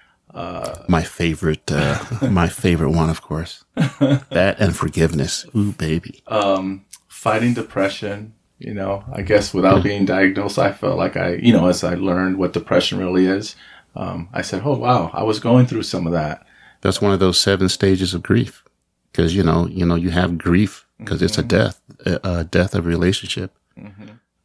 My 0.88 1.02
favorite, 1.02 1.70
uh, 1.72 1.98
my 2.30 2.48
favorite 2.48 2.90
one, 2.92 3.10
of 3.10 3.20
course. 3.20 3.64
that 3.76 4.56
and 4.58 4.76
forgiveness. 4.76 5.44
Ooh, 5.56 5.72
baby. 5.72 6.22
um, 6.28 6.84
fighting 7.08 7.52
depression. 7.54 8.32
You 8.60 8.74
know, 8.74 9.02
I 9.10 9.22
guess 9.22 9.54
without 9.54 9.82
being 9.82 10.04
diagnosed, 10.04 10.58
I 10.58 10.70
felt 10.70 10.98
like 10.98 11.16
I, 11.16 11.36
you 11.36 11.50
know, 11.50 11.66
as 11.66 11.82
I 11.82 11.94
learned 11.94 12.36
what 12.36 12.52
depression 12.52 12.98
really 12.98 13.24
is, 13.24 13.56
um, 13.96 14.28
I 14.34 14.42
said, 14.42 14.62
"Oh 14.64 14.76
wow, 14.76 15.10
I 15.14 15.22
was 15.22 15.40
going 15.40 15.66
through 15.66 15.84
some 15.84 16.06
of 16.06 16.12
that." 16.12 16.46
That's 16.82 17.00
one 17.00 17.12
of 17.12 17.20
those 17.20 17.40
seven 17.40 17.70
stages 17.70 18.12
of 18.12 18.22
grief. 18.22 18.62
Because 19.10 19.34
you 19.34 19.42
know, 19.42 19.66
you 19.66 19.86
know, 19.86 19.94
you 19.94 20.10
have 20.10 20.36
grief 20.36 20.86
because 20.98 21.22
it's 21.22 21.38
a 21.38 21.42
death, 21.42 21.80
a, 22.04 22.44
death 22.44 22.74
of 22.74 22.84
relationship. 22.84 23.52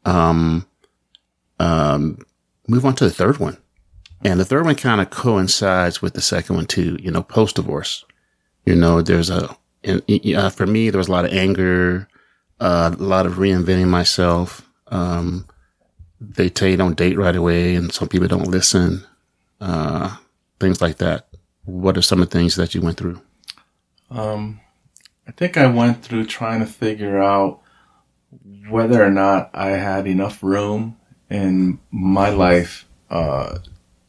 Um, 0.06 0.66
um, 1.60 2.20
move 2.68 2.86
on 2.86 2.96
to 2.96 3.04
the 3.04 3.12
third 3.12 3.38
one, 3.38 3.58
and 4.24 4.40
the 4.40 4.46
third 4.46 4.66
one 4.66 4.76
kind 4.76 5.02
of 5.02 5.10
coincides 5.10 6.02
with 6.02 6.14
the 6.14 6.22
second 6.22 6.56
one 6.56 6.66
too. 6.68 6.98
You 7.02 7.12
know, 7.12 7.22
post 7.22 7.58
divorce. 7.58 8.06
You 8.66 8.76
know, 8.76 9.02
there's 9.02 9.30
a, 9.30 9.56
and, 9.84 10.02
uh, 10.36 10.50
for 10.50 10.66
me, 10.66 10.90
there 10.90 10.98
was 10.98 11.10
a 11.10 11.12
lot 11.12 11.26
of 11.26 11.34
anger, 11.34 12.08
a 12.60 12.90
lot 12.98 13.26
of 13.26 13.34
reinventing 13.34 13.88
myself. 13.88 14.68
Um, 14.88 15.48
they 16.20 16.50
tell 16.50 16.68
you 16.68 16.78
don't 16.78 16.98
date 16.98 17.18
right 17.18 17.36
away, 17.36 17.76
and 17.76 17.92
some 17.92 18.08
people 18.08 18.28
don't 18.28 18.48
listen. 18.48 19.06
Uh, 19.60 20.16
things 20.60 20.82
like 20.82 20.98
that. 20.98 21.28
What 21.66 21.98
are 21.98 22.02
some 22.02 22.22
of 22.22 22.30
the 22.30 22.38
things 22.38 22.56
that 22.56 22.76
you 22.76 22.82
went 22.82 22.98
through? 22.98 23.22
Um, 24.10 24.62
I 25.28 25.32
think 25.32 25.58
I 25.58 25.66
went 25.68 26.04
through 26.04 26.26
trying 26.26 26.60
to 26.60 26.66
figure 26.66 27.22
out 27.22 27.62
whether 28.70 29.04
or 29.04 29.12
not 29.12 29.50
I 29.54 29.70
had 29.70 30.08
enough 30.08 30.44
room 30.44 30.98
in 31.30 31.80
my 31.92 32.30
life 32.30 32.88
uh, 33.10 33.60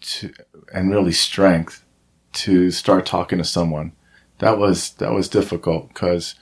to, 0.01 0.33
and 0.73 0.91
really 0.91 1.13
strength 1.13 1.85
to 2.33 2.71
start 2.71 3.07
talking 3.07 3.39
to 3.39 3.45
someone. 3.45 3.93
That 4.39 4.59
was 4.59 4.91
that 4.95 5.13
was 5.13 5.29
difficult 5.29 5.89
because 5.89 6.35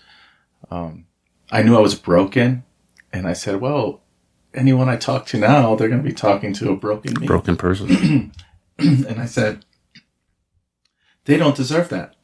um, 0.71 1.07
I 1.51 1.63
knew 1.63 1.77
I 1.77 1.81
was 1.81 1.95
broken, 1.95 2.65
and 3.13 3.27
I 3.27 3.33
said, 3.33 3.61
"Well, 3.61 4.03
anyone 4.53 4.89
I 4.89 4.97
talk 4.97 5.27
to 5.27 5.39
now, 5.39 5.75
they're 5.75 5.89
going 5.89 6.03
to 6.03 6.09
be 6.09 6.15
talking 6.15 6.53
to 6.55 6.71
a 6.71 6.77
broken 6.77 7.15
me." 7.21 7.27
Broken 7.27 7.57
person. 7.57 8.33
and 8.79 9.21
I 9.21 9.27
said, 9.27 9.65
they 11.25 11.37
don't 11.37 11.57
deserve 11.57 11.89
that. 11.89 12.15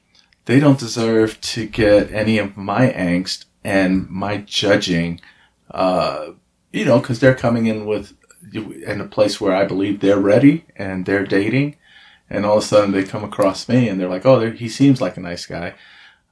They 0.44 0.60
don't 0.60 0.78
deserve 0.78 1.40
to 1.42 1.66
get 1.66 2.12
any 2.12 2.38
of 2.38 2.56
my 2.56 2.92
angst 2.92 3.46
and 3.62 4.08
my 4.08 4.38
judging, 4.38 5.20
uh, 5.70 6.32
you 6.72 6.84
know, 6.84 6.98
because 6.98 7.20
they're 7.20 7.34
coming 7.34 7.66
in 7.66 7.86
with 7.86 8.14
in 8.52 9.00
a 9.00 9.06
place 9.06 9.40
where 9.40 9.54
I 9.54 9.66
believe 9.66 10.00
they're 10.00 10.18
ready 10.18 10.64
and 10.76 11.04
they're 11.04 11.26
dating, 11.26 11.76
and 12.28 12.46
all 12.46 12.58
of 12.58 12.64
a 12.64 12.66
sudden 12.66 12.92
they 12.92 13.04
come 13.04 13.22
across 13.22 13.68
me 13.68 13.88
and 13.88 14.00
they're 14.00 14.08
like, 14.08 14.26
"Oh, 14.26 14.50
he 14.50 14.68
seems 14.68 15.00
like 15.00 15.16
a 15.16 15.20
nice 15.20 15.46
guy." 15.46 15.74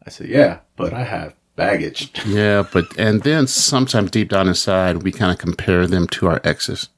I 0.07 0.11
said, 0.11 0.29
"Yeah, 0.29 0.61
but 0.77 0.93
I 0.95 1.05
have 1.05 1.35
baggage." 1.59 2.11
yeah, 2.27 2.65
but 2.73 2.87
and 2.99 3.23
then 3.23 3.47
sometimes 3.47 4.11
deep 4.11 4.31
down 4.31 4.49
inside, 4.49 5.03
we 5.03 5.13
kind 5.13 5.31
of 5.33 5.39
compare 5.39 5.87
them 5.87 6.07
to 6.09 6.27
our 6.29 6.41
exes, 6.45 6.89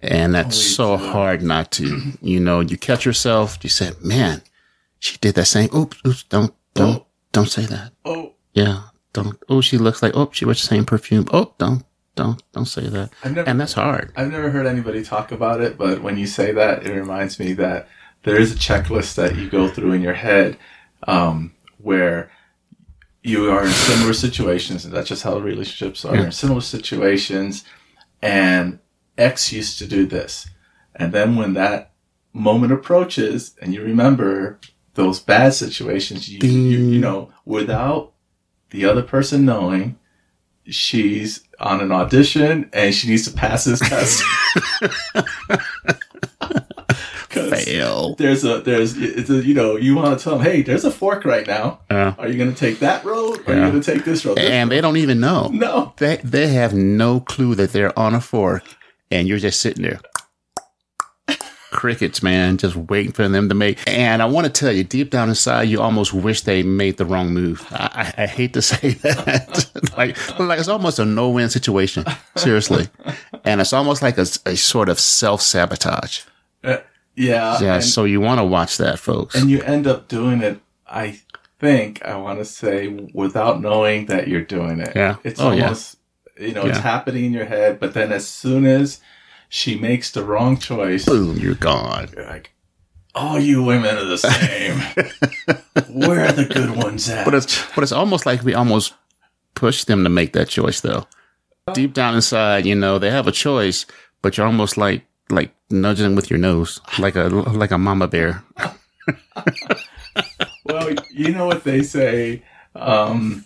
and 0.00 0.34
that's 0.34 0.56
so 0.56 0.96
hard 0.96 1.42
not 1.42 1.70
to. 1.72 2.12
You 2.22 2.40
know, 2.40 2.60
you 2.60 2.78
catch 2.78 3.04
yourself. 3.04 3.58
You 3.62 3.68
say, 3.70 3.90
"Man, 4.02 4.40
she 4.98 5.18
did 5.18 5.34
that 5.34 5.46
same." 5.46 5.68
Oops, 5.74 5.98
oops, 6.06 6.22
don't, 6.24 6.54
don't, 6.74 7.02
Oh. 7.02 7.06
don't 7.32 7.50
say 7.50 7.66
that. 7.66 7.92
oh, 8.06 8.32
Yeah, 8.54 8.82
don't. 9.12 9.36
Oh, 9.48 9.60
she 9.60 9.76
looks 9.78 10.02
like. 10.02 10.12
Oh, 10.16 10.30
she 10.32 10.44
wears 10.46 10.62
the 10.62 10.68
same 10.68 10.84
perfume. 10.86 11.26
Oh, 11.32 11.52
don't, 11.58 11.84
don't, 12.14 12.42
don't 12.52 12.66
say 12.66 12.86
that. 12.88 13.10
I've 13.24 13.34
never 13.34 13.48
And 13.48 13.60
that's 13.60 13.72
hard. 13.74 14.12
I've 14.16 14.30
never 14.30 14.50
heard 14.50 14.66
anybody 14.66 15.02
talk 15.02 15.32
about 15.32 15.60
it, 15.60 15.76
but 15.76 16.02
when 16.02 16.16
you 16.18 16.26
say 16.26 16.52
that, 16.52 16.86
it 16.86 16.92
reminds 16.92 17.38
me 17.38 17.52
that 17.54 17.88
there 18.24 18.38
is 18.38 18.52
a 18.52 18.56
checklist 18.56 19.16
that 19.16 19.36
you 19.36 19.48
go 19.50 19.66
through 19.68 19.92
in 19.92 20.02
your 20.02 20.14
head 20.14 20.56
um, 21.08 21.52
where 21.78 22.30
you 23.22 23.50
are 23.50 23.64
in 23.64 23.70
similar 23.70 24.12
situations, 24.12 24.84
and 24.84 24.92
that's 24.92 25.08
just 25.08 25.22
how 25.22 25.38
relationships 25.38 26.04
are. 26.04 26.14
Yeah. 26.14 26.24
In 26.24 26.32
similar 26.32 26.60
situations, 26.60 27.64
and 28.20 28.78
X 29.16 29.52
used 29.52 29.78
to 29.78 29.86
do 29.86 30.06
this, 30.06 30.48
and 30.94 31.12
then 31.12 31.36
when 31.36 31.54
that 31.54 31.92
moment 32.32 32.72
approaches, 32.72 33.54
and 33.60 33.74
you 33.74 33.82
remember 33.82 34.58
those 34.94 35.20
bad 35.20 35.54
situations, 35.54 36.28
you 36.28 36.46
you, 36.48 36.78
you 36.78 37.00
know, 37.00 37.32
without 37.44 38.12
the 38.70 38.84
other 38.84 39.02
person 39.02 39.44
knowing, 39.44 39.98
she's 40.66 41.46
on 41.60 41.80
an 41.80 41.92
audition 41.92 42.68
and 42.72 42.94
she 42.94 43.08
needs 43.08 43.28
to 43.28 43.36
pass 43.36 43.64
this 43.64 43.80
test. 43.80 44.24
Fail. 47.58 48.14
There's 48.16 48.44
a 48.44 48.60
there's 48.60 48.96
it's 48.96 49.30
a 49.30 49.44
you 49.44 49.54
know 49.54 49.76
you 49.76 49.94
want 49.94 50.18
to 50.18 50.22
tell 50.22 50.36
them 50.38 50.44
hey 50.46 50.62
there's 50.62 50.84
a 50.84 50.90
fork 50.90 51.24
right 51.24 51.46
now 51.46 51.80
Yeah. 51.90 52.14
are 52.18 52.28
you 52.28 52.36
going 52.38 52.52
to 52.52 52.58
take 52.58 52.78
that 52.80 53.04
road 53.04 53.40
or 53.46 53.52
are 53.52 53.56
you 53.56 53.70
going 53.70 53.80
to 53.80 53.92
take 53.94 54.04
this 54.04 54.24
road 54.24 54.36
This 54.36 54.50
And 54.50 54.70
they 54.70 54.80
don't 54.80 54.96
even 54.96 55.20
know. 55.20 55.48
no 55.52 55.92
They 55.98 56.16
they 56.24 56.48
have 56.48 56.74
no 56.74 57.20
clue 57.20 57.54
that 57.56 57.72
they're 57.72 57.96
on 57.98 58.14
a 58.14 58.20
fork, 58.20 58.64
and 59.10 59.26
you're 59.28 59.38
just 59.38 59.60
sitting 59.60 59.82
there. 59.84 60.00
crickets, 61.70 62.22
man, 62.22 62.58
just 62.58 62.76
waiting 62.76 63.12
for 63.12 63.26
them 63.28 63.48
to 63.48 63.54
make. 63.54 63.78
And 63.88 64.20
I 64.20 64.26
want 64.26 64.44
to 64.46 64.52
tell 64.52 64.70
you, 64.70 64.84
deep 64.84 65.08
down 65.10 65.30
inside, 65.30 65.62
you 65.62 65.80
almost 65.80 66.12
wish 66.12 66.42
they 66.42 66.62
made 66.62 66.98
the 66.98 67.06
wrong 67.06 67.32
move. 67.32 67.66
I, 67.70 68.12
I, 68.18 68.22
I 68.24 68.26
hate 68.26 68.52
to 68.54 68.62
say 68.62 68.90
that. 69.02 69.70
like, 69.96 70.38
like 70.38 70.58
it's 70.58 70.68
almost 70.68 70.98
a 70.98 71.04
no 71.06 71.30
win 71.30 71.48
situation. 71.48 72.04
Seriously. 72.36 72.88
And 73.44 73.60
it's 73.60 73.72
almost 73.72 74.02
like 74.02 74.18
a, 74.18 74.26
a 74.46 74.54
sort 74.56 74.88
of 74.88 75.00
self 75.00 75.42
sabotage. 75.42 76.20
Uh, 76.62 76.76
yeah. 77.16 77.58
Yeah. 77.60 77.74
and- 77.74 77.84
so 77.84 78.04
you 78.04 78.20
want 78.20 78.38
to 78.40 78.44
watch 78.44 78.78
that, 78.78 78.98
folks. 78.98 79.34
and 79.34 79.50
you 79.50 79.60
end 79.62 79.86
up 79.86 80.08
doing 80.08 80.40
it 80.42 80.60
i 80.86 81.18
think 81.58 82.04
i 82.04 82.14
want 82.16 82.38
to 82.38 82.44
say 82.44 82.88
without 83.14 83.60
knowing 83.60 84.06
that 84.06 84.28
you're 84.28 84.42
doing 84.44 84.80
it 84.80 84.92
Yeah. 84.96 85.16
it's 85.24 85.40
Oh, 85.40 85.52
yeah. 85.52 85.62
almost 85.64 85.96
you 86.38 86.52
know 86.52 86.64
it's 86.66 86.78
happening 86.78 87.24
in 87.26 87.32
your 87.32 87.44
head 87.46 87.78
but 87.80 87.94
then 87.94 88.10
as 88.12 88.26
soon 88.26 88.66
as 88.66 89.00
she 89.48 89.78
makes 89.78 90.10
the 90.10 90.24
wrong 90.24 90.56
choice 90.58 91.04
Boom, 91.04 91.36
you're 91.38 91.54
gone. 91.54 92.08
you're 92.16 92.26
like 92.26 92.50
all 93.14 93.38
you 93.38 93.62
women 93.62 93.96
are 93.96 94.04
the 94.06 94.18
same 94.18 94.78
where 95.88 96.24
are 96.26 96.32
the 96.32 96.44
good 96.46 96.70
ones 96.76 97.08
at 97.08 97.24
But 97.24 97.34
it's 97.34 97.62
but 97.74 97.82
it's 97.84 97.92
almost 97.92 98.26
like 98.26 98.42
we 98.42 98.54
almost 98.54 98.94
push 99.54 99.84
them 99.84 100.02
to 100.04 100.10
make 100.10 100.32
that 100.32 100.48
choice 100.48 100.80
though. 100.80 101.06
Deep 101.74 101.92
down 101.94 102.14
inside, 102.16 102.66
you 102.66 102.74
know, 102.74 102.98
they 102.98 103.10
have 103.10 103.28
a 103.28 103.32
choice, 103.32 103.86
but 104.22 104.36
you're 104.36 104.46
almost 104.46 104.76
like 104.76 105.04
like 105.32 105.52
nudging 105.70 106.04
them 106.04 106.14
with 106.14 106.30
your 106.30 106.38
nose, 106.38 106.80
like 106.98 107.16
a 107.16 107.24
like 107.24 107.70
a 107.72 107.78
mama 107.78 108.06
bear. 108.06 108.44
well 110.64 110.88
you 111.10 111.32
know 111.32 111.46
what 111.46 111.64
they 111.64 111.82
say 111.82 112.42
um 112.76 113.44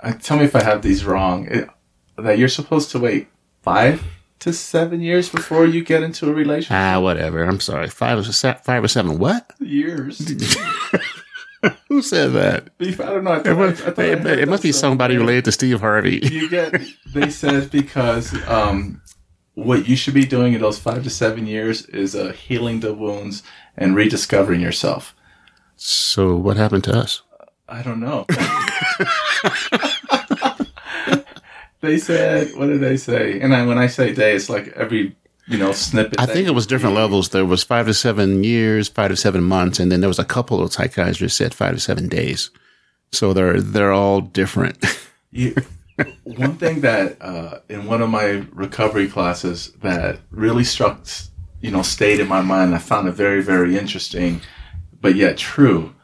uh, 0.00 0.12
tell 0.14 0.38
me 0.38 0.44
if 0.44 0.56
i 0.56 0.62
have 0.62 0.80
these 0.80 1.04
wrong 1.04 1.46
it, 1.50 1.68
that 2.16 2.38
you're 2.38 2.48
supposed 2.48 2.90
to 2.90 2.98
wait 2.98 3.28
five 3.62 4.02
to 4.38 4.52
seven 4.52 5.00
years 5.00 5.28
before 5.28 5.66
you 5.66 5.84
get 5.84 6.02
into 6.02 6.30
a 6.30 6.32
relationship 6.32 6.72
Ah, 6.76 7.00
whatever. 7.00 7.42
I'm 7.44 7.58
sorry. 7.58 7.88
Five 7.88 8.18
or 8.18 8.22
se- 8.24 8.58
five 8.64 8.84
or 8.84 8.88
seven. 8.88 9.18
What? 9.18 9.50
years 9.60 10.18
Who 11.88 12.02
said 12.02 12.32
that? 12.34 12.76
Beef, 12.78 13.00
I 13.00 13.06
don't 13.06 13.24
know. 13.24 13.32
I 13.32 13.38
It, 13.38 13.44
thought, 13.44 13.56
must, 13.56 13.98
I, 13.98 14.02
I 14.02 14.06
I 14.06 14.10
it, 14.12 14.26
it 14.40 14.48
must 14.48 14.62
be 14.62 14.72
somebody 14.72 15.16
related 15.16 15.46
to 15.46 15.52
Steve 15.52 15.80
Harvey. 15.80 16.20
You 16.22 16.48
get. 16.50 16.80
They 17.12 17.30
said 17.30 17.70
because 17.70 18.34
um, 18.46 19.00
what 19.56 19.88
you 19.88 19.96
should 19.96 20.14
be 20.14 20.26
doing 20.26 20.52
in 20.52 20.60
those 20.60 20.78
five 20.78 21.02
to 21.02 21.10
seven 21.10 21.46
years 21.46 21.86
is 21.86 22.14
uh, 22.14 22.32
healing 22.32 22.80
the 22.80 22.92
wounds 22.92 23.42
and 23.76 23.96
rediscovering 23.96 24.60
yourself. 24.60 25.16
So 25.76 26.36
what 26.36 26.58
happened 26.58 26.84
to 26.84 26.96
us? 26.96 27.22
I 27.68 27.82
don't 27.82 27.98
know. 27.98 28.26
they 31.80 31.98
said, 31.98 32.54
what 32.54 32.66
did 32.66 32.80
they 32.80 32.98
say? 32.98 33.40
And 33.40 33.54
I, 33.54 33.64
when 33.64 33.78
I 33.78 33.86
say 33.86 34.14
day, 34.14 34.36
it's 34.36 34.50
like 34.50 34.68
every 34.68 35.16
you 35.48 35.56
know 35.56 35.72
snippet. 35.72 36.20
I 36.20 36.26
think 36.26 36.46
it 36.46 36.54
was 36.54 36.66
different 36.66 36.94
levels. 36.94 37.30
There 37.30 37.46
was 37.46 37.64
five 37.64 37.86
to 37.86 37.94
seven 37.94 38.44
years, 38.44 38.88
five 38.88 39.10
to 39.10 39.16
seven 39.16 39.42
months, 39.42 39.80
and 39.80 39.90
then 39.90 40.00
there 40.00 40.08
was 40.08 40.18
a 40.18 40.24
couple 40.24 40.62
of 40.62 40.72
psychiatrists 40.72 41.38
said 41.38 41.54
five 41.54 41.74
to 41.74 41.80
seven 41.80 42.08
days. 42.08 42.50
So 43.10 43.32
they're 43.32 43.60
they're 43.60 43.92
all 43.92 44.20
different. 44.20 44.84
You, 45.32 45.54
one 46.24 46.56
thing 46.56 46.80
that 46.82 47.16
uh, 47.20 47.60
in 47.68 47.86
one 47.86 48.02
of 48.02 48.10
my 48.10 48.44
recovery 48.52 49.08
classes 49.08 49.72
that 49.82 50.18
really 50.30 50.64
struck, 50.64 51.06
you 51.60 51.70
know, 51.70 51.82
stayed 51.82 52.20
in 52.20 52.28
my 52.28 52.42
mind. 52.42 52.74
I 52.74 52.78
found 52.78 53.08
it 53.08 53.12
very, 53.12 53.42
very 53.42 53.78
interesting, 53.78 54.40
but 55.00 55.14
yet 55.14 55.38
true. 55.38 55.94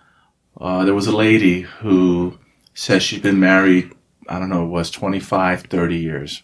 Uh, 0.60 0.84
there 0.84 0.94
was 0.94 1.06
a 1.06 1.16
lady 1.16 1.62
who 1.62 2.38
said 2.74 3.02
she'd 3.02 3.22
been 3.22 3.40
married. 3.40 3.92
I 4.28 4.38
don't 4.38 4.50
know, 4.50 4.64
it 4.64 4.68
was 4.68 4.90
25, 4.90 5.62
30 5.62 5.98
years. 5.98 6.42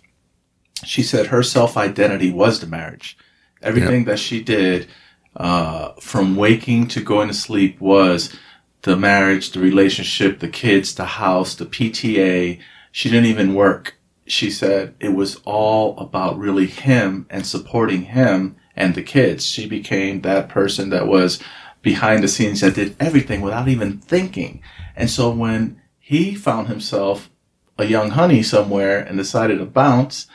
She 0.85 1.03
said 1.03 1.27
her 1.27 1.43
self 1.43 1.77
identity 1.77 2.31
was 2.31 2.61
the 2.61 2.67
marriage. 2.67 3.17
Everything 3.63 4.05
that 4.05 4.19
she 4.19 4.43
did, 4.43 4.89
uh, 5.37 5.93
from 6.01 6.37
waking 6.37 6.89
to 6.89 7.01
going 7.01 7.29
to 7.29 7.35
sleep 7.35 7.81
was 7.81 8.37
the 8.83 8.97
marriage, 8.97 9.51
the 9.53 9.61
relationship, 9.61 10.39
the 10.41 10.49
kids, 10.49 10.95
the 10.95 11.05
house, 11.05 11.55
the 11.55 11.67
PTA. 11.67 12.61
She 12.99 13.11
didn't 13.11 13.27
even 13.27 13.55
work. 13.55 13.95
She 14.27 14.51
said 14.51 14.97
it 14.99 15.15
was 15.15 15.37
all 15.45 15.97
about 16.01 16.37
really 16.37 16.67
him 16.67 17.29
and 17.31 17.47
supporting 17.47 18.03
him 18.07 18.57
and 18.75 18.97
the 18.97 19.05
kids. 19.05 19.47
She 19.47 19.69
became 19.69 20.23
that 20.23 20.49
person 20.49 20.91
that 20.91 21.07
was 21.07 21.41
behind 21.81 22.25
the 22.25 22.29
scenes 22.29 22.61
that 22.61 22.75
did 22.75 22.97
everything 22.99 23.41
without 23.41 23.69
even 23.69 23.99
thinking. 23.99 24.63
And 24.97 25.09
so 25.09 25.31
when 25.31 25.81
he 26.01 26.35
found 26.35 26.67
himself 26.67 27.31
a 27.79 27.85
young 27.85 28.11
honey 28.11 28.43
somewhere 28.43 28.99
and 28.99 29.17
decided 29.17 29.59
to 29.59 29.65
bounce, 29.67 30.27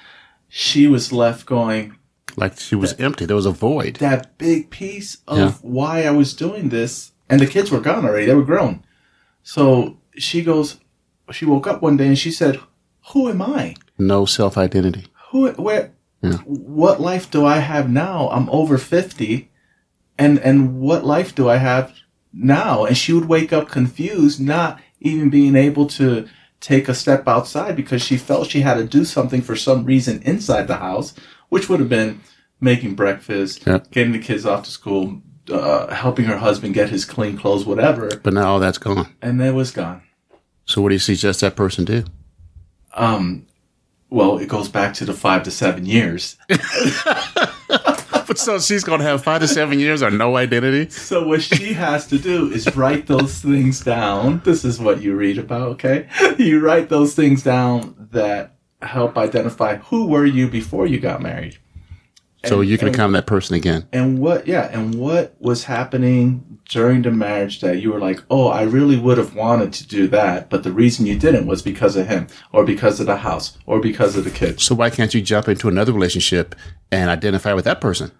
she 0.48 0.88
was 0.88 1.12
left 1.12 1.46
going, 1.46 1.98
like 2.38 2.58
she 2.62 2.76
was 2.76 2.94
empty. 2.94 3.26
There 3.26 3.36
was 3.36 3.46
a 3.46 3.52
void. 3.52 3.98
that 3.98 4.38
big 4.38 4.70
piece 4.70 5.18
of 5.28 5.38
Yeah. 5.38 5.52
why 5.62 6.04
I 6.04 6.12
was 6.12 6.34
doing 6.34 6.70
this. 6.70 7.12
And 7.30 7.42
the 7.42 7.46
kids 7.46 7.72
were 7.72 7.82
gone 7.82 8.06
already. 8.06 8.26
They 8.28 8.36
were 8.36 8.46
grown. 8.54 8.86
So 9.44 9.98
she 10.16 10.42
goes, 10.44 10.80
she 11.32 11.46
woke 11.46 11.68
up 11.68 11.82
one 11.82 11.98
day 11.98 12.08
and 12.08 12.18
she 12.18 12.32
said, 12.32 12.60
who 13.12 13.30
am 13.30 13.42
I? 13.42 13.76
No 13.98 14.26
self 14.26 14.58
identity. 14.58 15.06
Who, 15.32 15.50
where, 15.52 15.92
Yeah. 16.22 16.38
what 16.46 17.02
life 17.02 17.30
do 17.32 17.46
I 17.46 17.58
have 17.60 17.90
now? 17.90 18.30
I'm 18.30 18.50
over 18.50 18.78
50. 18.78 19.50
And, 20.18 20.40
and 20.40 20.80
what 20.80 21.04
life 21.06 21.34
do 21.36 21.50
I 21.50 21.58
have 21.58 21.94
now? 22.32 22.86
And 22.86 22.98
she 22.98 23.14
would 23.14 23.28
wake 23.28 23.52
up 23.52 23.70
confused, 23.70 24.40
not 24.40 24.80
even 25.00 25.30
being 25.30 25.56
able 25.56 25.88
to 25.88 26.28
take 26.60 26.88
a 26.88 26.94
step 26.94 27.28
outside 27.28 27.76
because 27.76 28.02
she 28.02 28.16
felt 28.16 28.48
she 28.50 28.62
had 28.62 28.76
to 28.76 28.86
do 28.86 29.04
something 29.04 29.42
for 29.42 29.56
some 29.56 29.84
reason 29.84 30.22
inside 30.24 30.68
the 30.68 30.78
house, 30.78 31.14
which 31.50 31.68
would 31.68 31.80
have 31.82 31.90
been 31.90 32.22
making 32.62 32.96
breakfast, 32.96 33.64
Yeah. 33.68 33.80
getting 33.92 34.14
the 34.14 34.20
kids 34.20 34.46
off 34.46 34.64
to 34.64 34.72
school, 34.72 35.22
uh, 35.52 35.94
helping 35.94 36.24
her 36.26 36.38
husband 36.38 36.74
get 36.74 36.90
his 36.90 37.04
clean 37.04 37.36
clothes, 37.38 37.66
whatever. 37.66 38.10
But 38.24 38.34
now 38.34 38.48
all 38.54 38.60
that's 38.62 38.78
gone. 38.78 39.08
And 39.22 39.42
it 39.42 39.54
was 39.54 39.72
gone. 39.72 40.04
So 40.66 40.82
what 40.82 40.90
do 40.90 40.96
you 40.96 41.00
suggest 41.00 41.42
that 41.42 41.56
person 41.56 41.86
do? 41.86 42.04
Um, 42.94 43.48
well, 44.10 44.38
it 44.38 44.48
goes 44.48 44.70
back 44.70 44.94
to 44.96 45.06
the 45.06 45.14
five 45.14 45.44
to 45.44 45.52
seven 45.52 45.86
years. 45.86 46.38
But 46.48 48.36
so 48.36 48.60
she's 48.60 48.84
gonna 48.84 49.04
have 49.04 49.24
five 49.24 49.42
to 49.42 49.48
seven 49.48 49.80
years 49.80 50.04
or 50.04 50.12
no 50.12 50.38
identity. 50.38 50.90
So 50.92 51.28
what 51.28 51.42
she 51.42 51.74
has 51.74 52.06
to 52.08 52.20
do 52.20 52.52
is 52.52 52.76
write 52.76 53.08
those 53.08 53.40
things 53.40 53.82
down. 53.82 54.42
This 54.46 54.64
is 54.64 54.80
what 54.80 55.02
you 55.02 55.16
read 55.16 55.40
about, 55.40 55.70
okay? 55.70 56.08
You 56.38 56.60
write 56.60 56.90
those 56.90 57.16
things 57.16 57.42
down 57.44 58.08
that 58.12 58.56
help 58.82 59.18
identify 59.18 59.78
who 59.78 60.08
were 60.08 60.26
you 60.26 60.48
before 60.48 60.86
you 60.86 61.00
got 61.00 61.22
married. 61.22 61.58
So 62.46 62.60
And- 62.60 62.70
you 62.70 62.78
can 62.78 62.88
and- 62.90 62.94
become 62.96 63.12
that 63.14 63.26
person 63.26 63.56
again. 63.56 63.86
and 63.94 64.20
what 64.20 64.48
yeah 64.48 64.70
and 64.72 64.96
what 64.96 65.36
was 65.40 65.64
happening 65.64 66.44
during 66.70 67.02
the 67.04 67.12
marriage 67.12 67.62
that 67.62 67.82
you 67.82 67.92
were 67.92 68.00
like 68.00 68.20
oh 68.30 68.48
i 68.48 68.64
really 68.64 68.98
would 68.98 69.18
have 69.18 69.36
wanted 69.36 69.72
to 69.74 69.88
do 69.88 70.08
that 70.08 70.50
but 70.50 70.64
the 70.64 70.72
reason 70.72 71.06
you 71.06 71.18
didn't 71.20 71.46
was 71.46 71.62
because 71.62 71.96
of 71.96 72.08
him 72.08 72.26
or 72.52 72.64
because 72.66 73.00
of 73.00 73.06
the 73.06 73.18
house 73.18 73.58
or 73.66 73.80
because 73.80 74.16
of 74.18 74.24
the 74.24 74.32
kids 74.32 74.64
So 74.64 74.74
why 74.76 74.90
can't 74.90 75.14
you 75.14 75.22
jump 75.22 75.48
into 75.48 75.68
another 75.68 75.92
relationship 75.94 76.56
and 76.92 77.10
identify 77.10 77.54
with 77.54 77.66
that 77.66 77.80
person? 77.82 78.12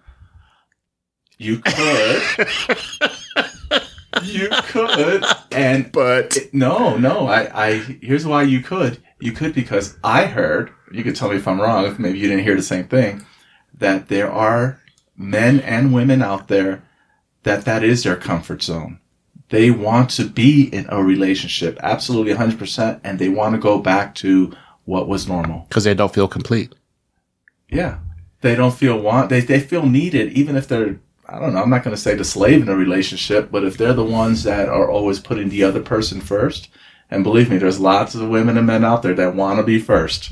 you 1.38 1.58
could 1.58 2.22
you 4.22 4.48
could 4.68 5.24
and 5.52 5.90
But 5.92 6.38
no 6.52 6.96
no 6.96 7.26
i 7.26 7.66
i 7.66 7.72
here's 8.00 8.24
why 8.26 8.42
you 8.44 8.60
could 8.60 9.02
you 9.20 9.32
could 9.32 9.52
because 9.54 9.96
i 10.04 10.26
heard 10.26 10.70
you 10.92 11.02
could 11.02 11.16
tell 11.16 11.30
me 11.30 11.36
if 11.36 11.48
i'm 11.48 11.60
wrong 11.60 11.86
if 11.86 11.98
maybe 11.98 12.18
you 12.18 12.28
didn't 12.28 12.44
hear 12.44 12.54
the 12.56 12.62
same 12.62 12.84
thing 12.86 13.24
that 13.78 14.08
there 14.08 14.30
are 14.30 14.80
men 15.16 15.60
and 15.60 15.92
women 15.92 16.22
out 16.22 16.48
there 16.48 16.82
that 17.42 17.64
that 17.64 17.84
is 17.84 18.02
their 18.02 18.16
comfort 18.16 18.62
zone. 18.62 18.98
They 19.50 19.70
want 19.70 20.10
to 20.10 20.24
be 20.24 20.64
in 20.74 20.86
a 20.88 21.02
relationship 21.02 21.78
absolutely 21.82 22.32
100% 22.34 23.00
and 23.04 23.18
they 23.18 23.28
want 23.28 23.54
to 23.54 23.60
go 23.60 23.78
back 23.78 24.14
to 24.16 24.52
what 24.84 25.06
was 25.08 25.28
normal. 25.28 25.66
Because 25.68 25.84
they 25.84 25.94
don't 25.94 26.12
feel 26.14 26.28
complete. 26.28 26.74
yeah. 27.68 27.98
They 28.40 28.54
don't 28.54 28.74
feel 28.74 29.00
want 29.00 29.30
they, 29.30 29.40
they 29.40 29.58
feel 29.58 29.86
needed 29.86 30.32
even 30.34 30.54
if 30.54 30.68
they're 30.68 31.00
i 31.26 31.38
don't 31.38 31.54
know 31.54 31.62
i'm 31.62 31.70
not 31.70 31.82
going 31.82 31.96
to 31.96 32.02
say 32.02 32.14
the 32.14 32.24
slave 32.24 32.60
in 32.60 32.68
a 32.68 32.76
relationship 32.76 33.50
but 33.50 33.64
if 33.64 33.78
they're 33.78 33.94
the 33.94 34.04
ones 34.04 34.42
that 34.42 34.68
are 34.68 34.90
always 34.90 35.18
putting 35.18 35.48
the 35.48 35.64
other 35.64 35.80
person 35.80 36.20
first 36.20 36.68
and 37.10 37.22
believe 37.24 37.50
me 37.50 37.58
there's 37.58 37.80
lots 37.80 38.14
of 38.14 38.28
women 38.28 38.56
and 38.56 38.66
men 38.66 38.84
out 38.84 39.02
there 39.02 39.14
that 39.14 39.34
want 39.34 39.58
to 39.58 39.62
be 39.62 39.78
first 39.78 40.30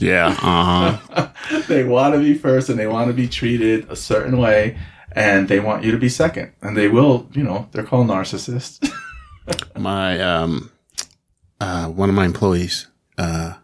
yeah. 0.00 0.36
Uh 0.42 0.98
huh. 0.98 1.28
they 1.68 1.84
want 1.84 2.14
to 2.14 2.20
be 2.20 2.34
first 2.34 2.68
and 2.68 2.78
they 2.78 2.86
want 2.86 3.08
to 3.08 3.14
be 3.14 3.28
treated 3.28 3.90
a 3.90 3.96
certain 3.96 4.38
way 4.38 4.78
and 5.12 5.48
they 5.48 5.60
want 5.60 5.84
you 5.84 5.92
to 5.92 5.98
be 5.98 6.08
second 6.08 6.52
and 6.62 6.76
they 6.76 6.88
will 6.88 7.28
you 7.32 7.42
know 7.42 7.68
they're 7.72 7.84
called 7.84 8.08
narcissists 8.08 8.92
my 9.76 10.20
um, 10.20 10.70
uh, 11.60 11.88
one 11.88 12.08
of 12.08 12.14
my 12.14 12.24
employees, 12.24 12.88
uh, 13.18 13.54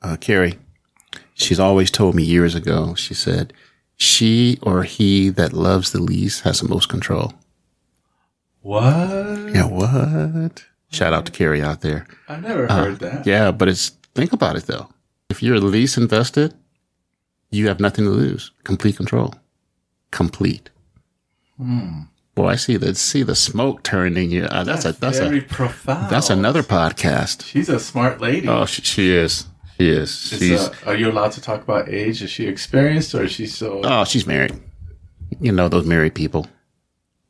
uh, 0.00 0.16
Carrie, 0.20 0.58
she's 1.34 1.60
always 1.60 1.90
told 1.90 2.14
me 2.14 2.22
years 2.22 2.54
ago. 2.54 2.94
She 2.94 3.14
said, 3.14 3.52
"She 3.96 4.58
or 4.62 4.84
he 4.84 5.28
that 5.30 5.52
loves 5.52 5.92
the 5.92 6.00
least 6.00 6.42
has 6.42 6.60
the 6.60 6.68
most 6.68 6.88
control." 6.88 7.34
what 8.60 8.88
Yeah. 9.52 9.66
What? 9.66 10.64
Shout 10.92 11.12
out 11.12 11.26
to 11.26 11.32
Carrie 11.32 11.62
out 11.62 11.80
there. 11.80 12.06
i 12.28 12.36
never 12.36 12.66
heard 12.66 12.98
that 13.00 13.26
Yeah, 13.26 13.50
but 13.50 13.68
it's 13.68 13.90
think 14.14 14.32
about 14.32 14.56
it 14.56 14.66
though. 14.66 14.88
If 15.30 15.42
you're 15.42 15.58
least 15.58 15.96
invested, 15.96 16.54
you 17.50 17.68
have 17.68 17.80
nothing 17.80 18.04
to 18.04 18.10
lose. 18.10 18.52
Complete 18.64 18.96
control. 18.96 19.34
Complete. 20.10 20.68
Boy, 22.34 22.46
I 22.48 22.56
see 22.56 22.76
the 22.76 22.94
see 22.94 23.22
the 23.22 23.34
smoke 23.34 23.82
turning 23.82 24.30
you. 24.30 24.44
Uh, 24.44 24.64
that's 24.64 24.84
a 24.84 24.92
that's 24.92 25.18
very 25.18 25.38
a 25.38 25.42
profound. 25.42 26.10
that's 26.10 26.30
another 26.30 26.62
podcast. 26.62 27.44
She's 27.44 27.68
a 27.68 27.78
smart 27.78 28.20
lady. 28.20 28.48
Oh, 28.48 28.66
she, 28.66 28.82
she 28.82 29.14
is. 29.14 29.46
She 29.78 29.90
is. 29.90 30.32
Is, 30.32 30.38
She's 30.38 30.60
uh, 30.60 30.74
are 30.86 30.96
you 30.96 31.10
allowed 31.10 31.32
to 31.32 31.40
talk 31.40 31.62
about 31.62 31.88
age? 31.88 32.22
Is 32.22 32.30
she 32.30 32.46
experienced 32.46 33.14
or 33.14 33.24
is 33.24 33.32
she 33.32 33.46
so? 33.46 33.80
oh, 33.84 34.04
she's 34.04 34.26
married. 34.26 34.54
You 35.40 35.52
know 35.52 35.68
those 35.68 35.86
married 35.86 36.14
people. 36.14 36.46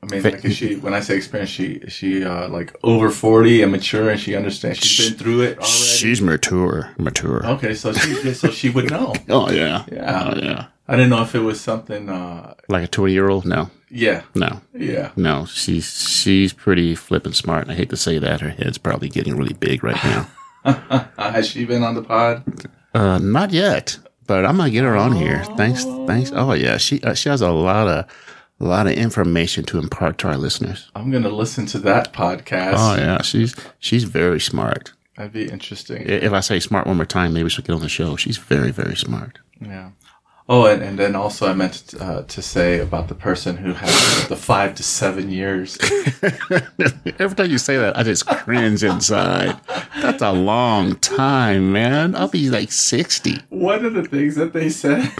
I 0.02 0.06
mean, 0.06 0.22
like, 0.22 0.44
is 0.44 0.56
she? 0.56 0.74
When 0.76 0.94
I 0.94 1.00
say 1.00 1.16
experienced, 1.16 1.52
she 1.54 1.74
is 1.74 1.92
she 1.92 2.24
uh, 2.24 2.48
like 2.48 2.74
over 2.82 3.08
forty 3.10 3.62
and 3.62 3.70
mature, 3.70 4.10
and 4.10 4.18
she 4.20 4.34
understands. 4.34 4.78
She's 4.78 5.10
been 5.10 5.18
through 5.18 5.42
it 5.42 5.58
already. 5.58 5.72
She's 5.72 6.20
mature. 6.20 6.90
Mature. 6.98 7.46
okay, 7.46 7.72
so 7.74 7.92
she 7.92 8.34
so 8.34 8.50
she 8.50 8.68
would 8.70 8.90
know. 8.90 9.14
Oh 9.28 9.50
yeah. 9.50 9.84
Yeah. 9.92 10.30
Oh 10.32 10.36
yeah. 10.38 10.66
I 10.88 10.96
didn't 10.96 11.10
know 11.10 11.22
if 11.22 11.34
it 11.36 11.40
was 11.40 11.60
something. 11.60 12.08
Uh, 12.08 12.54
Like 12.68 12.82
a 12.84 12.88
twenty 12.88 13.12
year 13.12 13.28
old? 13.30 13.46
No. 13.46 13.70
yeah, 13.90 14.22
No. 14.34 14.60
yeah. 14.74 15.12
No. 15.14 15.46
She's 15.46 15.86
she's 16.08 16.52
pretty 16.52 16.96
flippin' 16.96 17.32
smart. 17.32 17.62
and 17.62 17.72
I 17.72 17.76
hate 17.76 17.90
to 17.90 17.96
say 17.96 18.18
that. 18.18 18.40
Her 18.40 18.50
head's 18.50 18.78
probably 18.78 19.08
getting 19.08 19.36
really 19.36 19.54
big 19.54 19.84
right 19.84 20.02
now. 20.04 20.26
Has 21.16 21.46
she 21.46 21.64
been 21.64 21.84
on 21.84 21.94
the 21.94 22.02
pod? 22.02 22.42
Uh, 22.92 23.18
not 23.18 23.52
yet, 23.52 23.98
but 24.26 24.44
I'm 24.44 24.56
gonna 24.56 24.70
get 24.70 24.82
her 24.84 24.96
on 24.96 25.12
here. 25.12 25.44
Thanks, 25.56 25.84
thanks. 26.06 26.32
Oh 26.34 26.52
yeah, 26.54 26.76
she 26.78 27.00
uh, 27.02 27.14
she 27.14 27.28
has 27.28 27.40
a 27.40 27.50
lot 27.52 27.86
of 27.88 28.04
a 28.62 28.64
lot 28.64 28.86
of 28.86 28.92
information 28.92 29.64
to 29.64 29.78
impart 29.78 30.18
to 30.18 30.28
our 30.28 30.36
listeners. 30.36 30.90
I'm 30.94 31.10
gonna 31.10 31.28
listen 31.28 31.66
to 31.66 31.78
that 31.80 32.12
podcast. 32.12 32.76
Oh 32.78 32.96
yeah, 32.96 33.20
she's 33.22 33.56
she's 33.80 34.04
very 34.04 34.40
smart. 34.40 34.92
That'd 35.16 35.32
be 35.32 35.50
interesting. 35.50 36.02
If 36.06 36.32
I 36.32 36.40
say 36.40 36.60
smart 36.60 36.86
one 36.86 36.96
more 36.96 37.04
time, 37.04 37.32
maybe 37.34 37.50
she'll 37.50 37.64
get 37.64 37.74
on 37.74 37.80
the 37.80 37.88
show. 37.88 38.16
She's 38.16 38.38
very 38.38 38.70
very 38.70 38.96
smart. 38.96 39.40
Yeah. 39.60 39.90
Oh, 40.48 40.66
and, 40.66 40.82
and 40.82 40.98
then 40.98 41.14
also 41.14 41.48
I 41.48 41.54
meant 41.54 41.94
uh, 42.00 42.22
to 42.22 42.42
say 42.42 42.80
about 42.80 43.08
the 43.08 43.14
person 43.14 43.56
who 43.56 43.72
has 43.72 44.28
the 44.28 44.36
five 44.36 44.74
to 44.76 44.82
seven 44.82 45.30
years. 45.30 45.78
Every 47.18 47.36
time 47.36 47.50
you 47.50 47.58
say 47.58 47.78
that, 47.78 47.96
I 47.96 48.02
just 48.02 48.26
cringe 48.26 48.82
inside. 48.82 49.58
That's 50.00 50.22
a 50.22 50.32
long 50.32 50.96
time, 50.96 51.72
man. 51.72 52.14
I'll 52.14 52.28
be 52.28 52.48
like 52.48 52.70
sixty. 52.70 53.38
One 53.48 53.84
of 53.84 53.94
the 53.94 54.04
things 54.04 54.36
that 54.36 54.52
they 54.52 54.68
said 54.68 55.10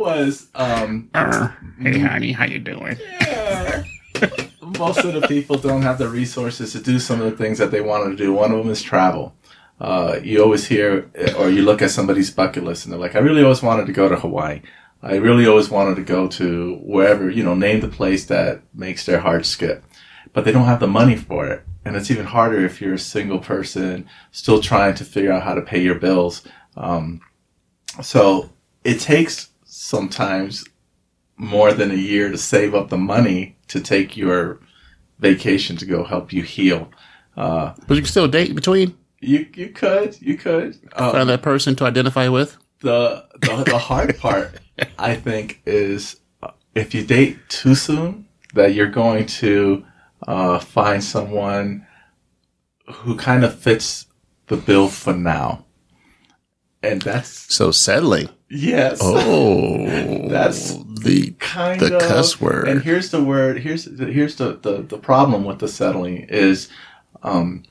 was 0.00 0.48
um, 0.54 1.10
Hey, 1.80 1.98
honey, 1.98 2.32
how 2.32 2.46
you 2.46 2.58
doing? 2.58 2.98
most 4.78 5.04
of 5.04 5.12
the 5.12 5.26
people 5.28 5.58
don't 5.58 5.82
have 5.82 5.98
the 5.98 6.08
resources 6.08 6.72
to 6.72 6.80
do 6.80 6.98
some 6.98 7.20
of 7.20 7.30
the 7.30 7.36
things 7.36 7.58
that 7.58 7.70
they 7.70 7.82
wanted 7.82 8.10
to 8.10 8.16
do. 8.16 8.32
One 8.32 8.50
of 8.50 8.58
them 8.58 8.70
is 8.70 8.82
travel. 8.82 9.36
Uh, 9.78 10.18
you 10.22 10.42
always 10.42 10.66
hear, 10.66 11.10
or 11.38 11.50
you 11.50 11.62
look 11.62 11.82
at 11.82 11.90
somebody's 11.90 12.30
bucket 12.30 12.64
list 12.64 12.84
and 12.84 12.92
they're 12.92 13.00
like, 13.00 13.14
I 13.14 13.18
really 13.18 13.42
always 13.42 13.62
wanted 13.62 13.86
to 13.86 13.92
go 13.92 14.08
to 14.08 14.16
Hawaii. 14.16 14.62
I 15.02 15.16
really 15.16 15.46
always 15.46 15.70
wanted 15.70 15.96
to 15.96 16.02
go 16.02 16.28
to 16.28 16.78
wherever, 16.82 17.30
you 17.30 17.42
know, 17.42 17.54
name 17.54 17.80
the 17.80 17.88
place 17.88 18.24
that 18.26 18.62
makes 18.74 19.04
their 19.04 19.20
heart 19.20 19.46
skip. 19.46 19.84
But 20.32 20.44
they 20.44 20.52
don't 20.52 20.66
have 20.66 20.80
the 20.80 20.86
money 20.86 21.16
for 21.16 21.46
it. 21.46 21.62
And 21.84 21.96
it's 21.96 22.10
even 22.10 22.26
harder 22.26 22.64
if 22.64 22.80
you're 22.80 22.94
a 22.94 22.98
single 22.98 23.38
person 23.38 24.06
still 24.32 24.60
trying 24.60 24.94
to 24.94 25.04
figure 25.04 25.32
out 25.32 25.42
how 25.42 25.54
to 25.54 25.62
pay 25.62 25.82
your 25.82 25.94
bills. 25.94 26.42
Um, 26.76 27.20
so 28.02 28.50
it 28.82 29.00
takes 29.00 29.49
sometimes 29.94 30.64
more 31.36 31.72
than 31.72 31.90
a 31.90 31.94
year 32.12 32.30
to 32.30 32.38
save 32.38 32.74
up 32.78 32.88
the 32.90 32.98
money 33.14 33.56
to 33.68 33.80
take 33.80 34.16
your 34.16 34.60
vacation 35.18 35.76
to 35.76 35.86
go 35.86 36.04
help 36.04 36.32
you 36.32 36.42
heal. 36.42 36.80
Uh, 37.36 37.72
But 37.86 37.94
you 37.96 38.02
can 38.02 38.10
still 38.10 38.28
date 38.28 38.48
in 38.50 38.54
between. 38.54 38.88
you 39.32 39.40
you 39.60 39.68
could 39.80 40.10
you 40.28 40.36
could 40.44 40.70
um, 41.00 41.12
Find 41.12 41.28
that 41.28 41.42
person 41.42 41.74
to 41.76 41.84
identify 41.84 42.26
with. 42.28 42.50
the, 42.80 43.24
the 43.44 43.54
the 43.72 43.78
hard 43.78 44.10
part 44.24 44.48
I 45.10 45.12
think 45.26 45.60
is 45.66 46.02
uh, 46.42 46.52
if 46.74 46.94
you 46.94 47.02
date 47.16 47.36
too 47.48 47.74
soon 47.74 48.26
that 48.54 48.68
you're 48.74 48.94
going 49.04 49.26
to 49.42 49.84
uh, 50.32 50.58
find 50.76 51.00
someone 51.04 51.86
who 53.02 53.12
kind 53.16 53.44
of 53.44 53.52
fits 53.66 54.06
the 54.48 54.56
bill 54.56 54.88
for 54.88 55.12
now, 55.14 55.64
and 56.82 57.02
that's 57.02 57.30
So 57.54 57.70
settling. 57.72 58.28
Yes. 58.50 59.00
Oh, 59.02 60.28
That's 60.28 60.74
the 61.02 61.30
kind 61.38 61.80
the 61.80 61.96
of 61.96 62.02
cuss 62.02 62.40
word. 62.40 62.68
And 62.68 62.82
here's 62.82 63.10
the 63.10 63.22
word. 63.22 63.58
Here's 63.60 63.84
here's 63.98 64.36
the 64.36 64.58
the, 64.60 64.82
the 64.82 64.98
problem 64.98 65.44
with 65.44 65.58
the 65.60 65.68
settling 65.68 66.26
is, 66.28 66.68
um, 67.22 67.62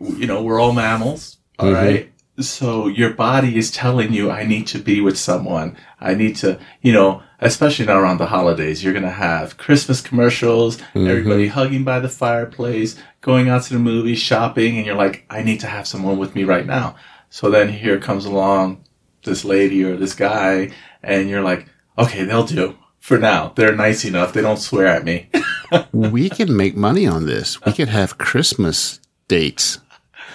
you 0.00 0.26
know, 0.26 0.42
we're 0.42 0.60
all 0.60 0.72
mammals, 0.72 1.38
all 1.58 1.72
right. 1.72 2.06
Mhm. 2.06 2.10
So 2.44 2.86
your 2.86 3.10
body 3.12 3.58
is 3.58 3.70
telling 3.70 4.14
you, 4.14 4.30
I 4.30 4.44
need 4.46 4.66
to 4.68 4.78
be 4.78 5.02
with 5.02 5.18
someone. 5.18 5.76
I 6.00 6.14
need 6.14 6.36
to, 6.36 6.58
you 6.80 6.90
know, 6.92 7.22
especially 7.40 7.84
now 7.84 7.98
around 7.98 8.16
the 8.18 8.26
holidays, 8.26 8.82
you're 8.82 8.94
gonna 8.94 9.10
have 9.10 9.58
Christmas 9.58 10.00
commercials, 10.00 10.78
Mm-hmm. 10.78 11.06
everybody 11.06 11.48
hugging 11.48 11.84
by 11.84 12.00
the 12.00 12.08
fireplace, 12.08 12.96
going 13.20 13.50
out 13.50 13.64
to 13.64 13.74
the 13.74 13.78
movies, 13.78 14.18
shopping, 14.18 14.78
and 14.78 14.86
you're 14.86 14.94
like, 14.96 15.26
I 15.28 15.42
need 15.42 15.60
to 15.60 15.66
have 15.66 15.86
someone 15.86 16.16
with 16.16 16.34
me 16.34 16.44
right 16.44 16.64
now. 16.66 16.96
So 17.28 17.50
then 17.50 17.68
here 17.68 17.98
comes 17.98 18.24
along 18.24 18.84
this 19.24 19.44
lady 19.44 19.82
or 19.84 19.96
this 19.96 20.14
guy, 20.14 20.70
and 21.02 21.28
you're 21.28 21.42
like, 21.42 21.66
okay, 21.98 22.24
they'll 22.24 22.44
do 22.44 22.76
for 22.98 23.18
now. 23.18 23.52
They're 23.56 23.74
nice 23.76 24.04
enough. 24.04 24.32
They 24.32 24.42
don't 24.42 24.56
swear 24.58 24.86
at 24.86 25.04
me. 25.04 25.28
we 25.92 26.28
can 26.30 26.56
make 26.56 26.76
money 26.76 27.06
on 27.06 27.26
this. 27.26 27.60
We 27.64 27.72
could 27.72 27.88
have 27.88 28.18
Christmas 28.18 29.00
dates, 29.28 29.78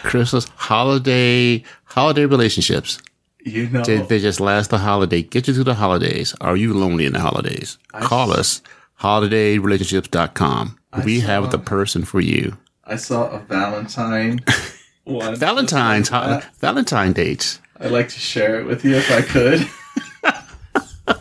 Christmas 0.03 0.45
holiday 0.55 1.63
holiday 1.85 2.25
relationships. 2.25 2.99
you 3.39 3.69
know, 3.69 3.83
They, 3.83 3.97
they 4.01 4.19
just 4.19 4.39
last 4.39 4.69
the 4.69 4.77
holiday. 4.79 5.21
Get 5.23 5.47
you 5.47 5.53
through 5.53 5.63
the 5.65 5.75
holidays. 5.75 6.35
Are 6.41 6.55
you 6.57 6.73
lonely 6.73 7.05
in 7.05 7.13
the 7.13 7.19
holidays? 7.21 7.77
Call 7.93 8.31
us 8.31 8.61
holidayrelationships.com. 9.01 10.77
We 11.03 11.19
saw- 11.19 11.27
have 11.27 11.51
the 11.51 11.59
person 11.59 12.05
for 12.05 12.21
you. 12.21 12.57
I 12.85 12.95
saw 12.97 13.29
a 13.29 13.39
Valentine 13.39 14.39
one. 15.05 15.35
Valentine's 15.35 16.11
like 16.11 16.23
ho- 16.23 16.29
uh, 16.37 16.41
Valentine 16.59 17.13
dates. 17.13 17.59
That. 17.77 17.85
I'd 17.85 17.91
like 17.91 18.09
to 18.09 18.19
share 18.19 18.59
it 18.59 18.65
with 18.65 18.83
you 18.85 18.95
if 18.95 19.11
I 19.11 19.21
could. 19.21 19.67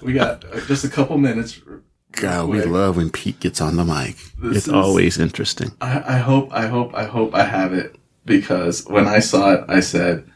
we 0.03 0.13
got 0.13 0.45
uh, 0.45 0.61
just 0.67 0.85
a 0.85 0.89
couple 0.89 1.19
minutes. 1.19 1.61
God, 2.13 2.49
we 2.49 2.63
love 2.63 2.97
when 2.97 3.11
Pete 3.11 3.41
gets 3.41 3.61
on 3.61 3.77
the 3.77 3.85
mic. 3.85 4.17
This 4.39 4.59
it's 4.59 4.67
is- 4.69 4.73
always 4.73 5.19
interesting. 5.19 5.73
I, 5.81 6.15
I 6.15 6.19
hope, 6.19 6.49
I 6.53 6.67
hope, 6.67 6.95
I 6.95 7.05
hope 7.05 7.35
I 7.35 7.45
have 7.45 7.73
it 7.73 7.97
because 8.25 8.85
when 8.87 9.07
I 9.09 9.19
saw 9.19 9.53
it, 9.55 9.65
I 9.69 9.81
said, 9.81 10.31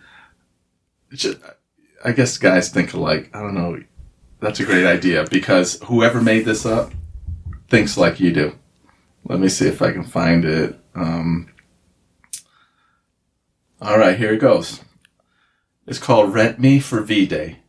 ju- 1.13 1.39
I 2.05 2.13
guess 2.13 2.37
guys 2.39 2.69
think 2.71 2.93
alike. 2.95 3.31
I 3.33 3.41
don't 3.41 3.55
know. 3.55 3.83
That's 4.41 4.61
a 4.61 4.65
great 4.65 4.87
idea 4.87 5.25
because 5.31 5.81
whoever 5.85 6.21
made 6.21 6.45
this 6.45 6.65
up 6.67 6.93
thinks 7.69 7.97
like 7.97 8.21
you 8.21 8.33
do. 8.33 8.53
Let 9.25 9.41
me 9.41 9.49
see 9.49 9.67
if 9.69 9.83
I 9.83 9.93
can 9.93 10.05
find 10.05 10.45
it. 10.45 10.79
Um, 10.95 11.49
all 13.81 13.99
right, 13.99 14.17
here 14.19 14.33
it 14.35 14.41
goes. 14.41 14.81
It's 15.89 15.99
called 15.99 16.35
Rent 16.35 16.59
Me 16.59 16.81
for 16.81 17.01
V 17.01 17.27
Day. 17.27 17.61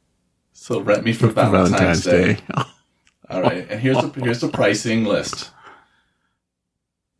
So 0.51 0.81
rent 0.81 1.05
me 1.05 1.13
for 1.13 1.27
Valentine's, 1.27 2.03
Day. 2.03 2.39
All 3.29 3.41
right, 3.41 3.65
and 3.69 3.79
here's 3.79 3.95
the 3.95 4.09
here's 4.21 4.41
the 4.41 4.49
pricing 4.49 5.05
list. 5.05 5.51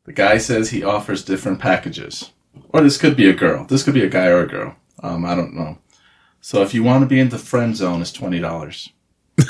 The 0.03 0.11
guy 0.11 0.39
says 0.39 0.71
he 0.71 0.83
offers 0.83 1.23
different 1.23 1.59
packages, 1.59 2.31
or 2.69 2.81
this 2.81 2.97
could 2.97 3.15
be 3.15 3.29
a 3.29 3.33
girl. 3.33 3.65
This 3.65 3.83
could 3.83 3.93
be 3.93 4.03
a 4.03 4.09
guy 4.09 4.25
or 4.25 4.41
a 4.41 4.47
girl. 4.47 4.75
Um, 5.01 5.23
I 5.25 5.35
don't 5.35 5.55
know. 5.55 5.77
So 6.41 6.63
if 6.63 6.73
you 6.73 6.83
want 6.83 7.03
to 7.03 7.07
be 7.07 7.21
in 7.21 7.29
the 7.29 7.37
friend 7.37 7.77
zone, 7.77 8.01
it's 8.01 8.11
twenty 8.11 8.39
dollars. 8.39 8.89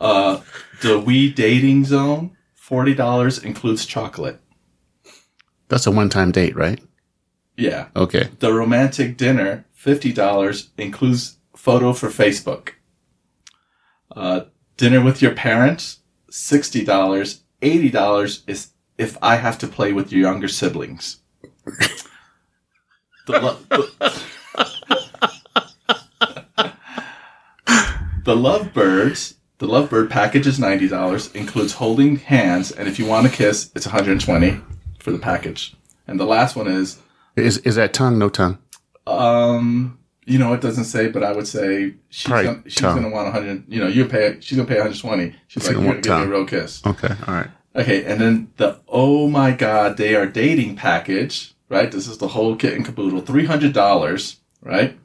uh, 0.00 0.40
the 0.80 1.00
we 1.00 1.32
dating 1.32 1.86
zone, 1.86 2.36
forty 2.54 2.94
dollars 2.94 3.42
includes 3.42 3.84
chocolate. 3.84 4.40
That's 5.66 5.88
a 5.88 5.90
one 5.90 6.08
time 6.08 6.30
date, 6.30 6.54
right? 6.54 6.80
Yeah. 7.58 7.88
Okay. 7.96 8.30
The 8.38 8.52
romantic 8.52 9.16
dinner, 9.16 9.64
fifty 9.72 10.12
dollars 10.12 10.70
includes 10.78 11.38
photo 11.56 11.92
for 11.92 12.08
Facebook. 12.08 12.70
Uh, 14.14 14.42
dinner 14.76 15.02
with 15.02 15.20
your 15.20 15.34
parents, 15.34 15.98
sixty 16.30 16.84
dollars. 16.84 17.42
Eighty 17.60 17.90
dollars 17.90 18.44
is 18.46 18.68
if 18.96 19.18
I 19.20 19.36
have 19.36 19.58
to 19.58 19.66
play 19.66 19.92
with 19.92 20.12
your 20.12 20.20
younger 20.20 20.46
siblings. 20.46 21.20
the, 23.26 23.40
lo- 23.40 23.58
the, 23.68 23.90
the 28.24 28.36
lovebirds. 28.36 29.34
The 29.58 29.66
lovebird 29.66 30.10
package 30.10 30.46
is 30.46 30.60
ninety 30.60 30.86
dollars, 30.86 31.32
includes 31.32 31.72
holding 31.72 32.18
hands, 32.18 32.70
and 32.70 32.86
if 32.86 33.00
you 33.00 33.06
want 33.06 33.26
to 33.26 33.32
kiss, 33.32 33.72
it's 33.74 33.86
one 33.86 33.94
hundred 33.96 34.12
and 34.12 34.20
twenty 34.20 34.60
for 35.00 35.10
the 35.10 35.18
package. 35.18 35.74
And 36.06 36.20
the 36.20 36.24
last 36.24 36.54
one 36.54 36.68
is 36.68 37.00
Is 37.38 37.58
is 37.58 37.74
that 37.76 37.92
tongue? 37.94 38.18
No 38.18 38.28
tongue. 38.28 38.58
um, 39.06 39.98
you 40.26 40.38
know, 40.38 40.52
it 40.52 40.60
doesn't 40.60 40.84
say, 40.84 41.08
but 41.08 41.22
I 41.24 41.32
would 41.32 41.48
say 41.48 41.94
she's 42.10 42.26
Probably 42.28 42.44
gonna, 42.44 42.62
she's 42.66 42.74
tongue. 42.80 42.96
gonna 43.02 43.14
want 43.14 43.32
100. 43.32 43.64
You 43.68 43.80
know, 43.80 43.86
you 43.86 44.04
pay. 44.04 44.36
She's 44.40 44.56
gonna 44.58 44.68
pay 44.68 44.74
120. 44.74 45.34
She's 45.46 45.66
like, 45.66 45.74
gonna 45.74 45.86
you're 45.86 45.94
gonna 46.02 46.02
give 46.20 46.28
me 46.28 46.34
a 46.34 46.38
real 46.38 46.46
kiss. 46.46 46.84
Okay. 46.86 47.14
All 47.26 47.34
right. 47.34 47.48
Okay, 47.74 48.04
and 48.04 48.20
then 48.20 48.52
the 48.56 48.80
oh 48.88 49.28
my 49.28 49.52
god, 49.52 49.96
they 49.96 50.14
are 50.14 50.26
dating 50.26 50.76
package. 50.76 51.54
Right, 51.70 51.90
this 51.92 52.08
is 52.08 52.18
the 52.18 52.28
whole 52.28 52.56
kit 52.56 52.74
and 52.74 52.84
caboodle. 52.84 53.20
Three 53.20 53.44
hundred 53.46 53.72
dollars. 53.72 54.40
Right, 54.60 54.98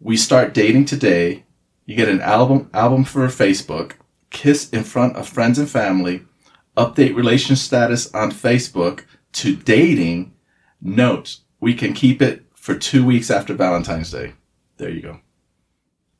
we 0.00 0.16
start 0.16 0.52
dating 0.54 0.86
today. 0.86 1.44
You 1.86 1.94
get 1.96 2.08
an 2.08 2.20
album 2.20 2.68
album 2.74 3.04
for 3.04 3.26
Facebook, 3.28 3.92
kiss 4.30 4.68
in 4.70 4.84
front 4.84 5.16
of 5.16 5.28
friends 5.28 5.58
and 5.58 5.68
family, 5.70 6.22
update 6.76 7.14
relation 7.14 7.56
status 7.56 8.12
on 8.14 8.32
Facebook 8.32 9.04
to 9.34 9.54
dating. 9.56 10.32
Note, 10.80 11.38
we 11.62 11.72
can 11.74 11.94
keep 11.94 12.20
it 12.20 12.44
for 12.54 12.74
two 12.74 13.06
weeks 13.06 13.30
after 13.30 13.54
Valentine's 13.54 14.10
Day. 14.10 14.34
There 14.76 14.90
you 14.90 15.00
go. 15.00 15.20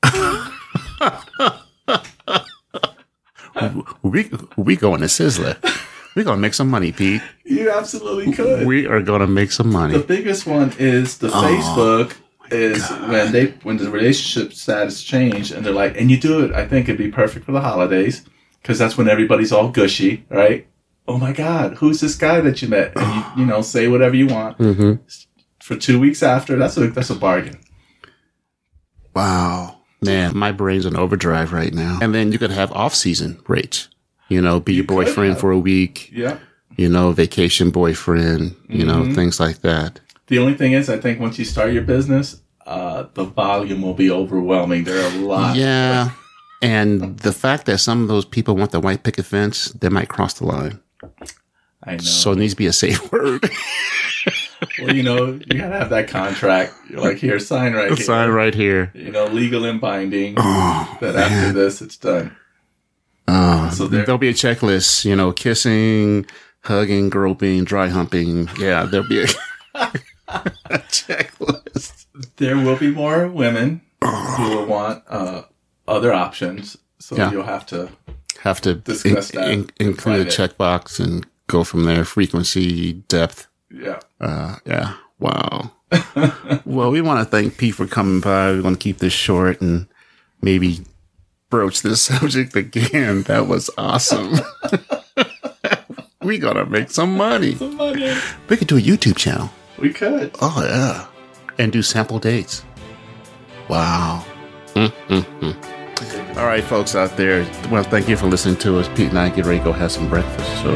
we 4.02 4.30
we 4.56 4.76
going 4.76 5.00
to 5.00 5.06
Sizzler. 5.06 5.58
We're 6.14 6.24
gonna 6.24 6.40
make 6.40 6.54
some 6.54 6.70
money, 6.70 6.92
Pete. 6.92 7.20
You 7.44 7.70
absolutely 7.70 8.32
could. 8.32 8.66
We 8.66 8.86
are 8.86 9.02
gonna 9.02 9.26
make 9.26 9.50
some 9.50 9.70
money. 9.70 9.98
The 9.98 10.04
biggest 10.04 10.46
one 10.46 10.72
is 10.78 11.18
the 11.18 11.28
Facebook 11.28 12.14
is 12.50 12.88
when 13.08 13.32
they 13.32 13.46
when 13.62 13.78
the 13.78 13.90
relationship 13.90 14.52
status 14.52 15.02
changed 15.02 15.52
and 15.52 15.66
they're 15.66 15.72
like, 15.72 15.98
and 15.98 16.10
you 16.10 16.20
do 16.20 16.44
it. 16.44 16.52
I 16.52 16.68
think 16.68 16.88
it'd 16.88 16.98
be 16.98 17.10
perfect 17.10 17.46
for 17.46 17.52
the 17.52 17.62
holidays 17.62 18.24
because 18.60 18.78
that's 18.78 18.96
when 18.96 19.08
everybody's 19.08 19.50
all 19.52 19.70
gushy, 19.70 20.24
right? 20.28 20.68
Oh 21.08 21.18
my 21.18 21.32
God, 21.32 21.74
who's 21.74 22.00
this 22.00 22.14
guy 22.14 22.40
that 22.42 22.62
you 22.62 22.68
met? 22.68 22.96
And 22.96 23.14
you 23.14 23.42
you 23.42 23.46
know 23.46 23.62
say 23.62 23.88
whatever 23.88 24.14
you 24.14 24.28
want 24.28 24.56
hmm 24.58 24.94
for 25.62 25.76
two 25.76 25.98
weeks 26.00 26.22
after. 26.22 26.56
That's 26.58 26.76
a 26.76 26.88
that's 26.88 27.10
a 27.10 27.14
bargain. 27.14 27.58
Wow, 29.14 29.78
man, 30.00 30.36
my 30.36 30.52
brain's 30.52 30.86
in 30.86 30.96
overdrive 30.96 31.52
right 31.52 31.72
now. 31.72 31.98
And 32.00 32.14
then 32.14 32.32
you 32.32 32.38
could 32.38 32.50
have 32.50 32.72
off-season 32.72 33.40
rates. 33.46 33.88
You 34.28 34.40
know, 34.40 34.60
be 34.60 34.74
your 34.74 34.84
boyfriend 34.84 35.38
for 35.38 35.50
a 35.50 35.58
week. 35.58 36.08
Yeah. 36.12 36.38
You 36.76 36.88
know, 36.88 37.12
vacation 37.12 37.70
boyfriend. 37.70 38.56
You 38.68 38.86
know, 38.86 39.02
Mhm. 39.02 39.14
things 39.14 39.38
like 39.38 39.60
that. 39.60 40.00
The 40.28 40.38
only 40.38 40.54
thing 40.54 40.72
is, 40.72 40.88
I 40.88 40.98
think 40.98 41.20
once 41.20 41.38
you 41.38 41.44
start 41.44 41.74
your 41.74 41.82
business, 41.82 42.40
uh, 42.66 43.04
the 43.12 43.24
volume 43.24 43.82
will 43.82 43.92
be 43.92 44.10
overwhelming. 44.10 44.84
There 44.84 44.98
are 45.04 45.12
a 45.14 45.18
lot. 45.18 45.56
Yeah. 45.56 46.10
And 46.62 47.18
the 47.18 47.32
fact 47.32 47.66
that 47.66 47.78
some 47.78 48.00
of 48.02 48.08
those 48.08 48.24
people 48.24 48.56
want 48.56 48.70
the 48.70 48.80
white 48.80 49.02
picket 49.02 49.26
fence, 49.26 49.66
they 49.78 49.90
might 49.90 50.08
cross 50.08 50.32
the 50.34 50.46
line. 50.46 50.78
I 51.84 51.96
know. 51.96 51.98
So 51.98 52.32
it 52.32 52.38
needs 52.38 52.54
to 52.54 52.56
be 52.56 52.66
a 52.66 52.72
safe 52.72 53.12
word. 53.12 53.50
Well, 54.86 54.94
you 54.94 55.02
know, 55.02 55.26
you 55.32 55.58
gotta 55.58 55.76
have 55.78 55.90
that 55.90 56.08
contract. 56.08 56.74
You're 56.90 57.00
like, 57.00 57.16
here, 57.18 57.38
sign 57.38 57.72
right 57.74 57.88
here. 57.96 57.96
Sign 58.04 58.30
right 58.30 58.54
here. 58.54 58.90
You 58.94 59.10
know, 59.10 59.26
legal 59.26 59.64
and 59.64 59.80
binding. 59.80 60.34
Oh, 60.36 60.98
that 61.00 61.16
after 61.16 61.52
this, 61.52 61.80
it's 61.82 61.96
done. 61.96 62.36
Oh, 63.28 63.70
So 63.70 63.86
there- 63.86 64.04
there'll 64.04 64.18
be 64.18 64.28
a 64.28 64.34
checklist, 64.34 65.04
you 65.04 65.14
know, 65.16 65.32
kissing, 65.32 66.26
hugging, 66.64 67.08
groping, 67.10 67.64
dry 67.64 67.88
humping. 67.88 68.48
Yeah, 68.58 68.84
there'll 68.84 69.08
be 69.08 69.22
a, 69.22 69.26
a 69.74 69.92
checklist. 70.88 72.06
There 72.36 72.56
will 72.56 72.76
be 72.76 72.90
more 72.90 73.28
women 73.28 73.80
who 74.02 74.48
will 74.50 74.66
want 74.66 75.04
uh, 75.08 75.42
other 75.88 76.12
options. 76.12 76.76
So 76.98 77.16
Yeah. 77.16 77.30
you'll 77.30 77.44
have 77.44 77.66
to. 77.66 77.90
Have 78.40 78.60
to 78.62 78.74
Discuss 78.74 79.30
that 79.32 79.50
in 79.50 79.70
include 79.78 80.26
a 80.26 80.30
checkbox 80.30 80.98
and 80.98 81.24
go 81.46 81.62
from 81.62 81.84
there. 81.84 82.04
Frequency, 82.04 82.92
depth. 82.94 83.46
Yeah. 83.72 84.00
Uh, 84.20 84.56
yeah. 84.64 84.94
Wow. 85.18 85.72
well, 86.64 86.90
we 86.90 87.00
want 87.00 87.20
to 87.20 87.24
thank 87.24 87.56
Pete 87.58 87.74
for 87.74 87.86
coming 87.86 88.20
by. 88.20 88.52
We 88.52 88.60
want 88.60 88.78
to 88.78 88.82
keep 88.82 88.98
this 88.98 89.12
short 89.12 89.60
and 89.60 89.86
maybe 90.40 90.80
broach 91.50 91.82
this 91.82 92.02
subject 92.10 92.56
again. 92.56 93.22
That 93.22 93.46
was 93.46 93.70
awesome. 93.78 94.34
we 96.22 96.38
gotta 96.38 96.66
make 96.66 96.90
some 96.90 97.16
money. 97.16 97.54
Somebody. 97.54 98.14
We 98.48 98.56
could 98.56 98.68
do 98.68 98.78
a 98.78 98.80
YouTube 98.80 99.16
channel. 99.16 99.50
We 99.78 99.92
could. 99.92 100.32
Oh 100.40 100.62
yeah, 100.66 101.06
and 101.58 101.72
do 101.72 101.82
sample 101.82 102.18
dates. 102.18 102.64
Wow. 103.68 104.24
Mm-mm-mm. 104.74 106.36
All 106.36 106.46
right, 106.46 106.64
folks 106.64 106.94
out 106.94 107.16
there. 107.16 107.46
Well, 107.70 107.84
thank 107.84 108.08
you 108.08 108.16
for 108.16 108.26
listening 108.26 108.56
to 108.56 108.78
us. 108.78 108.88
Pete 108.88 109.10
and 109.10 109.18
I 109.18 109.28
get 109.28 109.44
ready 109.44 109.58
to 109.58 109.64
go 109.64 109.72
have 109.72 109.92
some 109.92 110.08
breakfast. 110.08 110.50
So 110.62 110.70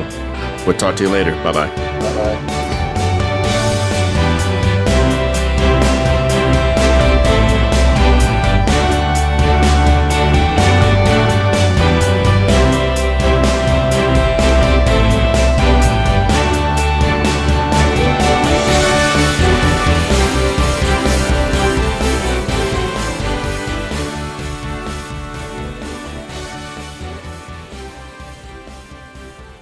we'll 0.67 0.77
talk 0.77 0.97
to 0.97 1.05
you 1.05 1.11
later. 1.11 1.33
Bye 1.43 1.53
bye. 1.53 1.75
Bye 1.75 2.47
bye. 2.47 2.56